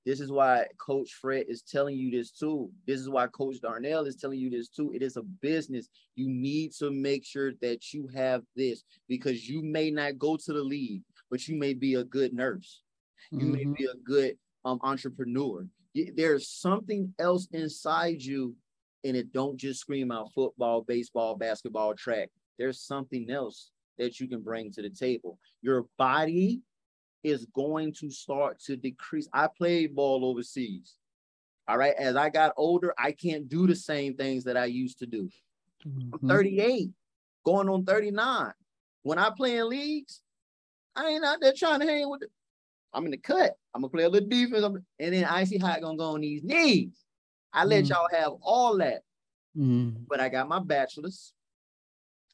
This 0.05 0.19
is 0.19 0.31
why 0.31 0.65
Coach 0.77 1.13
Fred 1.13 1.45
is 1.47 1.61
telling 1.61 1.95
you 1.97 2.11
this 2.11 2.31
too. 2.31 2.69
This 2.85 2.99
is 2.99 3.09
why 3.09 3.27
Coach 3.27 3.61
Darnell 3.61 4.05
is 4.05 4.17
telling 4.17 4.39
you 4.39 4.49
this 4.49 4.67
too. 4.67 4.91
It 4.93 5.01
is 5.01 5.15
a 5.15 5.23
business. 5.23 5.87
You 6.15 6.27
need 6.29 6.73
to 6.79 6.91
make 6.91 7.25
sure 7.25 7.53
that 7.61 7.93
you 7.93 8.09
have 8.13 8.43
this 8.55 8.83
because 9.07 9.47
you 9.47 9.63
may 9.63 9.91
not 9.91 10.17
go 10.17 10.35
to 10.35 10.53
the 10.53 10.61
league, 10.61 11.03
but 11.31 11.47
you 11.47 11.55
may 11.57 11.73
be 11.73 11.95
a 11.95 12.03
good 12.03 12.33
nurse. 12.33 12.81
You 13.31 13.39
mm-hmm. 13.39 13.51
may 13.51 13.65
be 13.65 13.85
a 13.85 13.95
good 14.03 14.37
um, 14.65 14.79
entrepreneur. 14.83 15.65
There's 16.15 16.49
something 16.49 17.13
else 17.19 17.47
inside 17.53 18.21
you, 18.21 18.55
and 19.05 19.15
it 19.15 19.31
don't 19.31 19.57
just 19.57 19.79
scream 19.79 20.11
out 20.11 20.33
football, 20.33 20.81
baseball, 20.81 21.35
basketball, 21.35 21.93
track. 21.93 22.29
There's 22.59 22.81
something 22.81 23.29
else 23.29 23.71
that 23.97 24.19
you 24.19 24.27
can 24.27 24.41
bring 24.41 24.71
to 24.73 24.81
the 24.81 24.89
table. 24.89 25.39
Your 25.61 25.85
body 25.97 26.61
is 27.23 27.45
going 27.53 27.93
to 27.93 28.09
start 28.09 28.59
to 28.61 28.75
decrease. 28.75 29.27
I 29.33 29.47
played 29.47 29.95
ball 29.95 30.25
overseas. 30.25 30.95
All 31.67 31.77
right. 31.77 31.93
As 31.97 32.15
I 32.15 32.29
got 32.29 32.53
older, 32.57 32.93
I 32.97 33.13
can't 33.13 33.47
do 33.47 33.67
the 33.67 33.75
same 33.75 34.15
things 34.15 34.43
that 34.43 34.57
I 34.57 34.65
used 34.65 34.99
to 34.99 35.05
do. 35.05 35.29
Mm-hmm. 35.87 36.13
I'm 36.13 36.29
38, 36.29 36.89
going 37.45 37.69
on 37.69 37.85
39. 37.85 38.53
When 39.03 39.17
I 39.17 39.29
play 39.35 39.57
in 39.57 39.69
leagues, 39.69 40.21
I 40.95 41.07
ain't 41.07 41.25
out 41.25 41.39
there 41.41 41.53
trying 41.53 41.79
to 41.79 41.85
hang 41.85 42.09
with 42.09 42.23
it. 42.23 42.31
I'm 42.93 43.05
in 43.05 43.11
the 43.11 43.17
cut. 43.17 43.57
I'm 43.73 43.81
gonna 43.81 43.89
play 43.89 44.03
a 44.03 44.09
little 44.09 44.29
defense, 44.29 44.63
and 44.99 45.13
then 45.13 45.25
I 45.25 45.43
see 45.45 45.57
how 45.57 45.73
it 45.73 45.81
gonna 45.81 45.97
go 45.97 46.13
on 46.13 46.21
these 46.21 46.43
knees. 46.43 47.03
I 47.51 47.65
let 47.65 47.85
mm 47.85 47.89
y'all 47.89 48.07
have 48.11 48.33
all 48.41 48.77
that, 48.77 49.01
mm 49.57 49.95
but 50.07 50.19
I 50.19 50.29
got 50.29 50.47
my 50.47 50.59
bachelor's, 50.59 51.33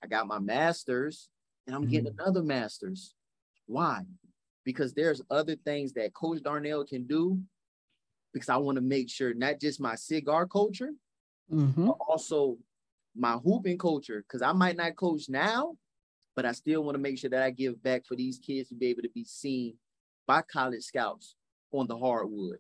I 0.04 0.08
got 0.08 0.28
my 0.28 0.39
master's, 0.39 1.30
and 1.65 1.75
I'm 1.75 1.88
getting 1.88 2.12
mm. 2.12 2.19
another 2.19 2.43
master's. 2.43 3.13
Why? 3.67 4.04
Because 4.69 4.93
there's 4.93 5.19
other 5.32 5.55
things 5.55 5.93
that 5.93 6.13
Coach 6.13 6.43
Darnell 6.43 6.86
can 6.86 7.08
do 7.08 7.39
because 8.32 8.49
I 8.49 8.58
want 8.58 8.75
to 8.75 8.84
make 8.84 9.10
sure 9.10 9.34
not 9.34 9.60
just 9.60 9.82
my 9.82 9.95
cigar 9.95 10.45
culture, 10.45 10.91
mm-hmm. 11.51 11.88
but 11.88 11.97
also 12.08 12.60
my 13.15 13.32
hooping 13.32 13.79
culture. 13.79 14.21
Because 14.21 14.43
I 14.43 14.51
might 14.51 14.77
not 14.77 14.95
coach 14.95 15.23
now, 15.27 15.73
but 16.36 16.45
I 16.45 16.51
still 16.51 16.84
want 16.84 16.93
to 16.93 17.01
make 17.01 17.17
sure 17.17 17.32
that 17.32 17.41
I 17.41 17.49
give 17.49 17.82
back 17.82 18.05
for 18.05 18.15
these 18.15 18.38
kids 18.38 18.69
to 18.69 18.75
be 18.75 18.86
able 18.89 19.01
to 19.01 19.10
be 19.10 19.25
seen 19.25 19.73
by 20.27 20.43
college 20.43 20.84
scouts 20.84 21.34
on 21.71 21.88
the 21.88 21.97
hardwood. 21.97 22.60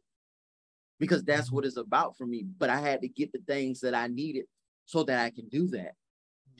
Because 0.99 1.23
that's 1.23 1.45
mm-hmm. 1.45 1.57
what 1.57 1.65
it's 1.65 1.77
about 1.77 2.17
for 2.17 2.25
me. 2.25 2.43
But 2.57 2.71
I 2.71 2.79
had 2.79 3.03
to 3.03 3.07
get 3.07 3.31
the 3.31 3.41
things 3.47 3.81
that 3.81 3.93
I 3.93 4.07
needed 4.07 4.45
so 4.87 5.03
that 5.03 5.23
I 5.23 5.29
can 5.29 5.47
do 5.47 5.67
that. 5.67 5.91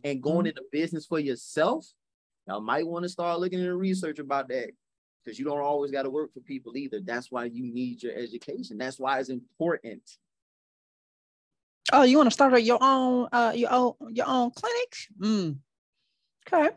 And 0.03 0.21
going 0.21 0.41
mm-hmm. 0.41 0.49
into 0.49 0.61
business 0.71 1.07
for 1.07 1.17
yourself, 1.17 1.87
I 2.47 2.59
might 2.59 2.85
want 2.85 3.01
to 3.01 3.09
start 3.09 3.39
looking 3.39 3.57
into 3.57 3.75
research 3.75 4.19
about 4.19 4.47
that 4.49 4.69
because 5.29 5.37
you 5.37 5.45
don't 5.45 5.59
always 5.59 5.91
got 5.91 6.03
to 6.03 6.09
work 6.09 6.33
for 6.33 6.39
people 6.39 6.75
either. 6.75 6.99
That's 6.99 7.31
why 7.31 7.45
you 7.45 7.71
need 7.71 8.01
your 8.01 8.13
education. 8.15 8.79
That's 8.79 8.99
why 8.99 9.19
it's 9.19 9.29
important. 9.29 10.01
Oh, 11.93 12.01
you 12.01 12.17
want 12.17 12.27
to 12.27 12.33
start 12.33 12.59
your 12.63 12.79
own 12.81 13.27
uh 13.31 13.53
your 13.55 13.71
own 13.71 13.93
your 14.11 14.27
own 14.27 14.49
clinic? 14.49 14.95
Mm. 15.19 15.57
Okay. 16.51 16.69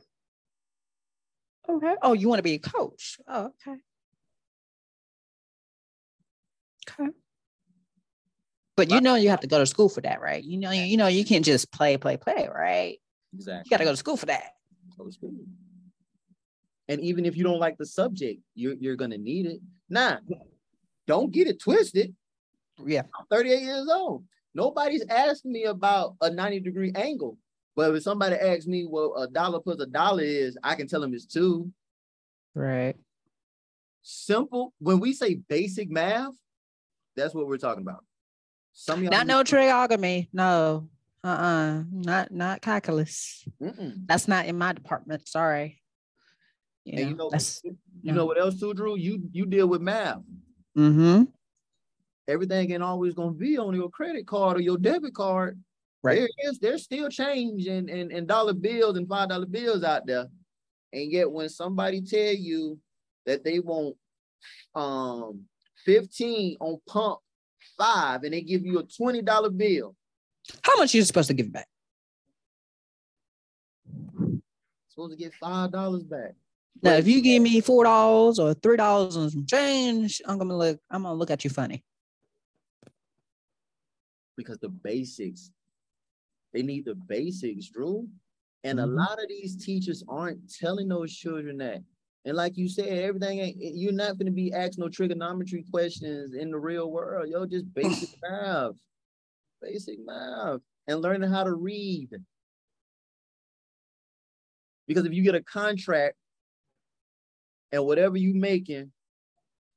Okay. 1.67 1.95
Oh, 2.03 2.13
you 2.13 2.29
want 2.29 2.41
to 2.41 2.43
be 2.43 2.55
a 2.55 2.59
coach? 2.59 3.19
Oh, 3.27 3.53
okay. 3.67 3.79
Okay. 6.91 7.11
But 8.77 8.91
you 8.91 9.01
know 9.01 9.15
you 9.15 9.31
have 9.31 9.41
to 9.41 9.47
go 9.47 9.59
to 9.59 9.67
school 9.67 9.89
for 9.89 10.03
that, 10.03 10.21
right? 10.21 10.43
You 10.45 10.59
know, 10.59 10.71
you 10.71 10.99
know 10.99 11.07
you 11.07 11.25
can't 11.25 11.45
just 11.45 11.71
play, 11.73 11.97
play, 11.97 12.19
play, 12.19 12.49
right? 12.53 12.99
Exactly. 13.35 13.63
You 13.65 13.71
got 13.71 13.79
to 13.79 13.85
go 13.85 13.91
to 13.93 13.97
school 13.97 14.17
for 14.17 14.27
that. 14.27 14.57
Go 14.99 15.05
to 15.05 15.13
school. 15.13 15.33
And 16.89 17.01
even 17.01 17.25
if 17.25 17.37
you 17.37 17.45
don't 17.45 17.61
like 17.61 17.79
the 17.79 17.87
subject, 17.87 18.41
you're, 18.55 18.75
you're 18.75 18.97
going 18.97 19.13
to 19.13 19.19
need 19.19 19.47
it. 19.47 19.61
Nah, 19.89 20.19
don't 21.07 21.33
get 21.33 21.47
it 21.47 21.61
twisted. 21.61 22.15
Yeah. 22.85 23.03
I'm 23.19 23.27
38 23.31 23.63
years 23.63 23.89
old. 23.93 24.25
Nobody's 24.55 25.05
asking 25.09 25.53
me 25.53 25.65
about 25.65 26.17
a 26.21 26.31
90 26.31 26.61
degree 26.61 26.93
angle. 26.95 27.39
But 27.75 27.95
if 27.95 28.03
somebody 28.03 28.37
asks 28.37 28.67
me 28.67 28.85
what 28.85 29.15
a 29.21 29.27
dollar 29.27 29.61
plus 29.61 29.81
a 29.81 29.87
dollar 29.87 30.23
is, 30.23 30.59
I 30.63 30.75
can 30.75 30.87
tell 30.87 31.01
them 31.01 31.15
it's 31.15 31.25
two. 31.25 31.71
Right. 32.55 32.97
Simple. 34.03 34.75
When 34.79 35.01
we 35.01 35.13
say 35.13 35.35
basic 35.35 35.91
math, 35.91 36.35
that's 37.17 37.35
what 37.35 37.47
we're 37.47 37.57
talking 37.57 37.83
about. 37.83 38.05
Some 38.73 39.05
not 39.05 39.27
no 39.27 39.43
trigonometry. 39.43 40.29
No. 40.33 40.89
Uh-uh. 41.25 41.85
Not 41.91 42.33
not 42.33 42.63
calculus. 42.63 43.47
Mm-mm. 43.63 44.07
That's 44.07 44.27
not 44.27 44.47
in 44.47 44.59
my 44.59 44.73
department. 44.73 45.29
Sorry. 45.29 45.82
Yeah, 46.85 47.01
and 47.01 47.11
you 47.11 47.17
know, 47.17 47.31
you 47.33 47.77
yeah. 48.03 48.13
know 48.13 48.27
what 48.27 48.41
else 48.41 48.59
too, 48.59 48.75
Drew? 48.75 48.97
You 48.97 49.23
you 49.33 49.47
deal 49.47 49.69
with 49.69 49.81
math. 49.81 50.23
Mm-hmm. 50.77 51.25
Everything 52.29 52.73
ain't 52.73 52.83
always 52.83 53.15
gonna 53.15 53.33
be 53.33 53.59
on 53.59 53.75
your 53.75 53.91
credit 53.91 54.27
card 54.27 54.57
or 54.57 54.61
your 54.61 54.79
debit 54.79 55.15
card. 55.15 55.61
Right. 56.03 56.19
There 56.19 56.51
is 56.51 56.59
there's 56.59 56.83
still 56.83 57.09
change 57.09 57.67
and, 57.67 57.89
and, 57.89 58.11
and 58.11 58.27
dollar 58.27 58.55
bills 58.55 58.97
and 58.97 59.09
five 59.09 59.29
dollar 59.29 59.47
bills 59.47 59.85
out 59.85 60.07
there. 60.07 60.27
And 60.93 61.11
yet 61.11 61.31
when 61.31 61.49
somebody 61.49 62.01
tell 62.01 62.35
you 62.35 62.79
that 63.27 63.45
they 63.45 63.61
want 63.61 63.97
um 64.75 65.43
15 65.85 66.57
on 66.61 66.81
pump 66.89 67.19
five 67.79 68.25
and 68.25 68.33
they 68.33 68.41
give 68.41 68.65
you 68.65 68.79
a 68.79 68.85
$20 68.85 69.57
bill. 69.57 69.95
How 70.63 70.77
much 70.77 70.95
are 70.95 70.99
you 70.99 71.05
supposed 71.05 71.29
to 71.29 71.35
give 71.35 71.53
back? 71.53 71.69
Supposed 74.89 75.13
to 75.13 75.17
get 75.17 75.33
five 75.35 75.73
dollars 75.73 76.03
back. 76.03 76.35
Now, 76.81 76.95
if 76.95 77.07
you 77.07 77.21
give 77.21 77.43
me 77.43 77.61
four 77.61 77.85
dollars 77.85 78.39
or 78.39 78.55
three 78.55 78.77
dollars 78.77 79.17
and 79.17 79.31
some 79.31 79.47
change, 79.47 80.23
I'm 80.27 80.39
gonna 80.39 80.57
look. 80.57 80.81
I'm 80.91 81.03
gonna 81.03 81.15
look 81.15 81.31
at 81.31 81.45
you 81.45 81.51
funny. 81.51 81.85
Because 84.37 84.59
the 84.59 84.71
basics, 84.71 85.51
they 86.53 86.63
need 86.63 86.87
the 86.87 86.95
basics, 86.95 87.69
Drew. 87.69 88.09
And 88.65 88.79
mm-hmm. 88.79 88.91
a 88.91 88.93
lot 88.93 89.23
of 89.23 89.29
these 89.29 89.63
teachers 89.63 90.03
aren't 90.09 90.53
telling 90.53 90.89
those 90.89 91.15
children 91.15 91.59
that. 91.59 91.83
And 92.25 92.37
like 92.37 92.57
you 92.57 92.69
said, 92.69 92.87
everything 92.87 93.41
ain't 93.41 93.57
you're 93.59 93.93
not 93.93 94.17
gonna 94.19 94.31
be 94.31 94.53
asked 94.53 94.79
no 94.79 94.89
trigonometry 94.89 95.65
questions 95.71 96.35
in 96.35 96.51
the 96.51 96.59
real 96.59 96.91
world. 96.91 97.29
Yo, 97.29 97.47
just 97.47 97.73
basic 97.75 98.11
math, 98.23 98.75
basic 99.61 99.99
math, 100.05 100.61
and 100.87 101.01
learning 101.01 101.31
how 101.31 101.45
to 101.45 101.53
read. 101.53 102.11
Because 104.89 105.05
if 105.05 105.13
you 105.13 105.23
get 105.23 105.35
a 105.35 105.43
contract 105.43 106.17
and 107.73 107.85
whatever 107.85 108.17
you 108.17 108.35
making, 108.35 108.93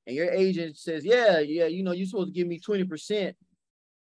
and 0.07 0.15
your 0.15 0.29
agent 0.29 0.77
says, 0.77 1.03
yeah, 1.03 1.39
yeah, 1.39 1.65
you 1.65 1.83
know, 1.83 1.93
you're 1.93 2.05
supposed 2.05 2.27
to 2.27 2.33
give 2.33 2.47
me 2.47 2.59
20%, 2.59 3.33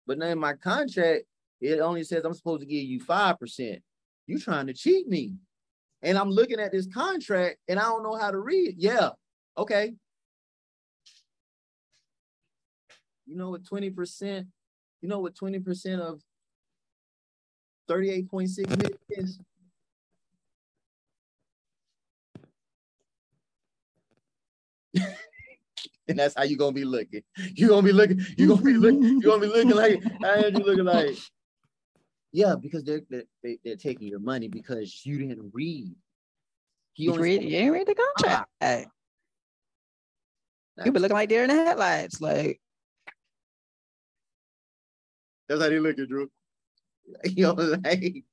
but 0.06 0.18
now 0.18 0.26
in 0.26 0.38
my 0.38 0.54
contract, 0.54 1.24
it 1.60 1.80
only 1.80 2.02
says 2.02 2.24
I'm 2.24 2.34
supposed 2.34 2.60
to 2.60 2.66
give 2.66 2.82
you 2.82 3.00
5%. 3.00 3.82
You 4.26 4.38
trying 4.38 4.66
to 4.68 4.72
cheat 4.72 5.08
me. 5.08 5.34
And 6.02 6.18
I'm 6.18 6.30
looking 6.30 6.58
at 6.58 6.72
this 6.72 6.86
contract 6.86 7.58
and 7.68 7.78
I 7.78 7.82
don't 7.82 8.02
know 8.02 8.16
how 8.16 8.30
to 8.30 8.38
read. 8.38 8.74
Yeah, 8.78 9.10
okay. 9.56 9.92
You 13.26 13.36
know 13.36 13.50
what 13.50 13.62
20%, 13.62 14.46
you 15.00 15.08
know 15.08 15.20
what 15.20 15.34
20% 15.34 16.00
of 16.00 16.20
38.6 17.88 18.68
million 18.68 18.98
is? 19.10 19.38
and 26.09 26.18
that's 26.18 26.35
how 26.35 26.44
you're 26.44 26.59
gonna 26.59 26.72
be 26.72 26.85
looking. 26.85 27.22
You're 27.55 27.70
gonna 27.70 27.83
be 27.83 27.92
looking. 27.92 28.20
You 28.37 28.48
gonna 28.48 28.62
be 28.62 28.74
looking. 28.74 29.02
You 29.02 29.22
gonna 29.22 29.40
be 29.40 29.46
looking 29.46 29.70
like. 29.70 30.02
How 30.22 30.37
you 30.37 30.50
looking 30.50 30.85
like? 30.85 31.16
Yeah, 32.33 32.55
because 32.61 32.85
they're 32.85 33.02
they're, 33.11 33.57
they're 33.64 33.76
taking 33.76 34.09
your 34.09 34.20
money 34.20 34.48
because 34.48 35.05
you 35.05 35.18
didn't 35.18 35.50
read. 35.52 35.94
He 36.94 37.05
you, 37.05 37.14
read, 37.14 37.42
you 37.42 37.50
didn't 37.50 37.72
read 37.72 37.87
the 37.87 37.94
contract. 37.94 38.50
Ah. 38.61 38.66
Hey. 38.66 38.87
You 40.85 40.92
be 40.92 41.00
looking 41.00 41.16
like 41.16 41.28
deer 41.28 41.42
in 41.44 41.48
the 41.48 41.55
headlights, 41.55 42.20
like. 42.20 42.61
That's 45.48 45.61
how 45.61 45.68
they 45.68 45.78
look 45.78 45.98
at 45.98 46.09
Drew. 46.09 46.31
You 47.24 47.48
know, 47.48 47.52
like, 47.85 48.24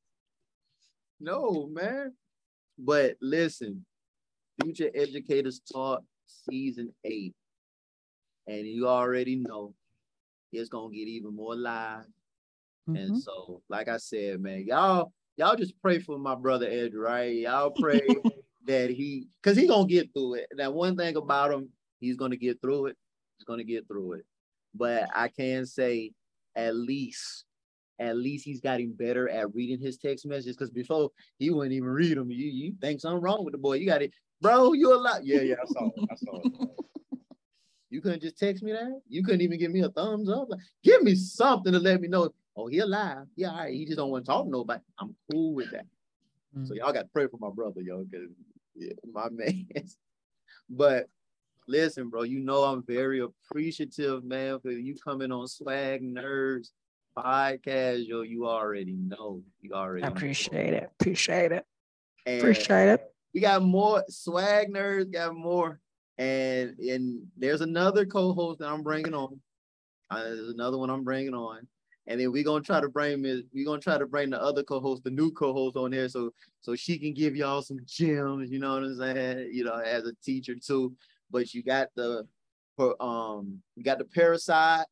no, 1.19 1.67
man. 1.71 2.13
But 2.77 3.17
listen, 3.19 3.85
future 4.61 4.89
educators 4.93 5.59
talk 5.59 6.03
season 6.49 6.93
eight. 7.03 7.33
And 8.47 8.65
you 8.65 8.87
already 8.87 9.35
know 9.35 9.73
it's 10.51 10.69
gonna 10.69 10.93
get 10.93 11.07
even 11.07 11.35
more 11.35 11.55
live. 11.55 12.05
Mm-hmm. 12.89 12.95
And 12.95 13.21
so, 13.21 13.61
like 13.69 13.87
I 13.87 13.97
said, 13.97 14.41
man, 14.41 14.65
y'all, 14.65 15.11
y'all 15.37 15.55
just 15.55 15.79
pray 15.81 15.99
for 15.99 16.17
my 16.17 16.35
brother 16.35 16.67
Ed, 16.67 16.93
right? 16.95 17.35
Y'all 17.35 17.71
pray 17.79 18.01
that 18.65 18.89
he 18.89 19.27
because 19.41 19.57
he 19.57 19.67
gonna 19.67 19.87
get 19.87 20.13
through 20.13 20.35
it. 20.35 20.47
That 20.57 20.73
one 20.73 20.95
thing 20.95 21.15
about 21.15 21.51
him, 21.51 21.69
he's 21.99 22.15
gonna 22.17 22.37
get 22.37 22.61
through 22.61 22.87
it. 22.87 22.97
He's 23.37 23.45
gonna 23.45 23.63
get 23.63 23.87
through 23.87 24.13
it. 24.13 24.25
But 24.73 25.09
I 25.15 25.27
can 25.27 25.65
say 25.65 26.11
at 26.55 26.75
least 26.75 27.45
at 27.99 28.15
least 28.15 28.45
he's 28.45 28.61
gotten 28.61 28.93
better 28.93 29.27
at 29.29 29.53
reading 29.53 29.79
his 29.79 29.97
text 29.97 30.25
messages 30.25 30.55
because 30.55 30.71
before 30.71 31.09
he 31.37 31.49
wouldn't 31.49 31.73
even 31.73 31.89
read 31.89 32.17
them. 32.17 32.31
You 32.31 32.47
you 32.47 32.73
think 32.79 33.01
something 33.01 33.21
wrong 33.21 33.43
with 33.43 33.51
the 33.51 33.57
boy. 33.57 33.73
You 33.73 33.85
got 33.85 34.01
it 34.01 34.13
bro, 34.41 34.73
you 34.73 34.93
a 34.93 34.95
lot. 34.95 35.25
Yeah, 35.25 35.41
yeah, 35.41 35.55
I 35.61 35.65
saw 35.65 35.87
it. 35.87 36.09
I 36.11 36.15
saw 36.15 36.41
it. 36.43 36.69
You 37.89 38.01
couldn't 38.01 38.21
just 38.21 38.37
text 38.37 38.61
me 38.61 38.71
that? 38.71 39.01
You 39.07 39.23
couldn't 39.23 39.41
even 39.41 39.57
give 39.57 39.71
me 39.71 39.81
a 39.81 39.89
thumbs 39.89 40.29
up? 40.29 40.49
Like, 40.49 40.59
give 40.83 41.01
me 41.01 41.15
something 41.15 41.73
to 41.73 41.79
let 41.79 42.01
me 42.01 42.07
know. 42.07 42.29
Oh, 42.55 42.67
he 42.67 42.79
alive. 42.79 43.25
Yeah, 43.35 43.51
all 43.51 43.57
right. 43.57 43.73
He 43.73 43.85
just 43.85 43.97
don't 43.97 44.11
want 44.11 44.25
to 44.25 44.31
talk 44.31 44.45
to 44.45 44.51
nobody. 44.51 44.81
I'm 44.99 45.15
cool 45.31 45.55
with 45.55 45.71
that. 45.71 45.85
Mm-hmm. 46.55 46.65
So 46.65 46.73
y'all 46.75 46.93
got 46.93 47.03
to 47.03 47.09
pray 47.13 47.27
for 47.27 47.37
my 47.37 47.49
brother, 47.49 47.81
yo, 47.81 48.03
because 48.03 48.29
yeah, 48.75 48.93
my 49.11 49.29
man. 49.31 49.67
but 50.69 51.07
listen, 51.67 52.09
bro, 52.09 52.23
you 52.23 52.39
know 52.39 52.63
I'm 52.63 52.83
very 52.83 53.21
appreciative, 53.21 54.23
man, 54.23 54.59
for 54.59 54.71
you 54.71 54.95
coming 54.95 55.31
on 55.31 55.47
Swag 55.47 56.03
Nerds 56.03 56.69
podcast, 57.17 58.07
yo. 58.07 58.21
You 58.21 58.47
already 58.47 58.93
know. 58.93 59.41
You 59.61 59.73
already 59.73 60.03
I 60.03 60.09
appreciate 60.09 60.71
know. 60.71 60.77
it. 60.77 60.91
Appreciate 60.99 61.51
it. 61.51 61.65
And 62.27 62.39
appreciate 62.39 62.89
it 62.89 63.13
we 63.33 63.41
got 63.41 63.61
more 63.61 64.03
swag 64.09 64.69
nerds, 64.69 65.11
got 65.11 65.35
more. 65.35 65.79
And 66.17 66.77
and 66.79 67.21
there's 67.37 67.61
another 67.61 68.05
co-host 68.05 68.59
that 68.59 68.67
I'm 68.69 68.83
bringing 68.83 69.13
on. 69.13 69.39
Uh, 70.09 70.23
there's 70.23 70.49
another 70.49 70.77
one 70.77 70.89
I'm 70.89 71.03
bringing 71.03 71.33
on. 71.33 71.67
And 72.07 72.19
then 72.19 72.31
we're 72.31 72.43
gonna 72.43 72.63
try 72.63 72.81
to 72.81 72.89
bring 72.89 73.21
we're 73.21 73.65
gonna 73.65 73.79
try 73.79 73.97
to 73.97 74.07
bring 74.07 74.31
the 74.31 74.41
other 74.41 74.63
co-host, 74.63 75.03
the 75.03 75.11
new 75.11 75.31
co-host 75.31 75.77
on 75.77 75.91
here, 75.91 76.09
so 76.09 76.33
so 76.61 76.75
she 76.75 76.97
can 76.97 77.13
give 77.13 77.35
y'all 77.35 77.61
some 77.61 77.79
gems, 77.85 78.51
you 78.51 78.59
know 78.59 78.73
what 78.73 78.83
I'm 78.83 78.97
saying? 78.97 79.49
You 79.53 79.63
know, 79.63 79.75
as 79.75 80.05
a 80.05 80.13
teacher 80.23 80.55
too. 80.55 80.95
But 81.31 81.53
you 81.53 81.63
got 81.63 81.89
the 81.95 82.25
um 82.99 83.61
you 83.75 83.83
got 83.83 83.99
the 83.99 84.05
parasite, 84.05 84.87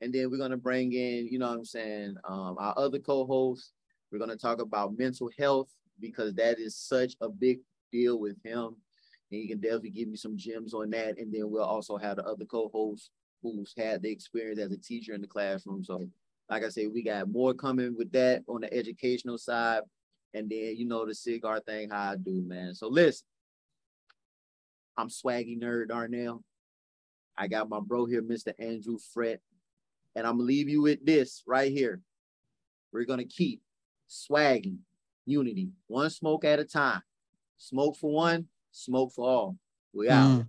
and 0.00 0.12
then 0.12 0.30
we're 0.30 0.38
gonna 0.38 0.56
bring 0.56 0.92
in, 0.92 1.28
you 1.28 1.38
know 1.38 1.48
what 1.48 1.58
I'm 1.58 1.64
saying, 1.64 2.16
um, 2.26 2.56
our 2.58 2.74
other 2.78 2.98
co-host. 2.98 3.72
We're 4.10 4.18
gonna 4.18 4.36
talk 4.36 4.60
about 4.60 4.96
mental 4.96 5.30
health 5.38 5.68
because 6.00 6.34
that 6.34 6.58
is 6.58 6.76
such 6.76 7.14
a 7.20 7.28
big 7.28 7.60
deal 7.92 8.18
with 8.18 8.36
him. 8.44 8.76
And 9.30 9.40
he 9.40 9.48
can 9.48 9.60
definitely 9.60 9.90
give 9.90 10.08
me 10.08 10.16
some 10.16 10.36
gems 10.36 10.74
on 10.74 10.90
that. 10.90 11.18
And 11.18 11.32
then 11.32 11.50
we'll 11.50 11.62
also 11.62 11.96
have 11.96 12.16
the 12.16 12.24
other 12.24 12.44
co-hosts 12.44 13.10
who's 13.42 13.74
had 13.76 14.02
the 14.02 14.10
experience 14.10 14.60
as 14.60 14.72
a 14.72 14.78
teacher 14.78 15.14
in 15.14 15.20
the 15.20 15.26
classroom. 15.26 15.84
So 15.84 16.08
like 16.48 16.64
I 16.64 16.68
said, 16.68 16.86
we 16.92 17.02
got 17.02 17.28
more 17.28 17.54
coming 17.54 17.94
with 17.96 18.10
that 18.12 18.42
on 18.48 18.62
the 18.62 18.72
educational 18.72 19.38
side. 19.38 19.82
And 20.34 20.48
then 20.50 20.76
you 20.76 20.86
know 20.86 21.06
the 21.06 21.14
cigar 21.14 21.60
thing, 21.60 21.90
how 21.90 22.12
I 22.12 22.16
do, 22.16 22.42
man. 22.46 22.74
So 22.74 22.88
listen, 22.88 23.26
I'm 24.96 25.08
swaggy 25.08 25.58
nerd 25.58 25.88
Darnell. 25.88 26.42
I 27.36 27.46
got 27.46 27.68
my 27.68 27.80
bro 27.80 28.04
here, 28.04 28.22
Mr. 28.22 28.52
Andrew 28.58 28.98
Fret. 29.14 29.40
And 30.16 30.26
I'm 30.26 30.34
gonna 30.34 30.44
leave 30.44 30.68
you 30.68 30.82
with 30.82 31.04
this 31.04 31.42
right 31.46 31.70
here. 31.70 32.00
We're 32.92 33.04
gonna 33.04 33.24
keep 33.24 33.62
swagging 34.08 34.78
unity, 35.28 35.70
one 35.86 36.10
smoke 36.10 36.44
at 36.44 36.58
a 36.58 36.64
time. 36.64 37.02
Smoke 37.58 37.96
for 37.96 38.12
one, 38.12 38.46
smoke 38.72 39.12
for 39.12 39.28
all. 39.28 39.56
We 39.92 40.08
out. 40.08 40.40
Mm. 40.40 40.48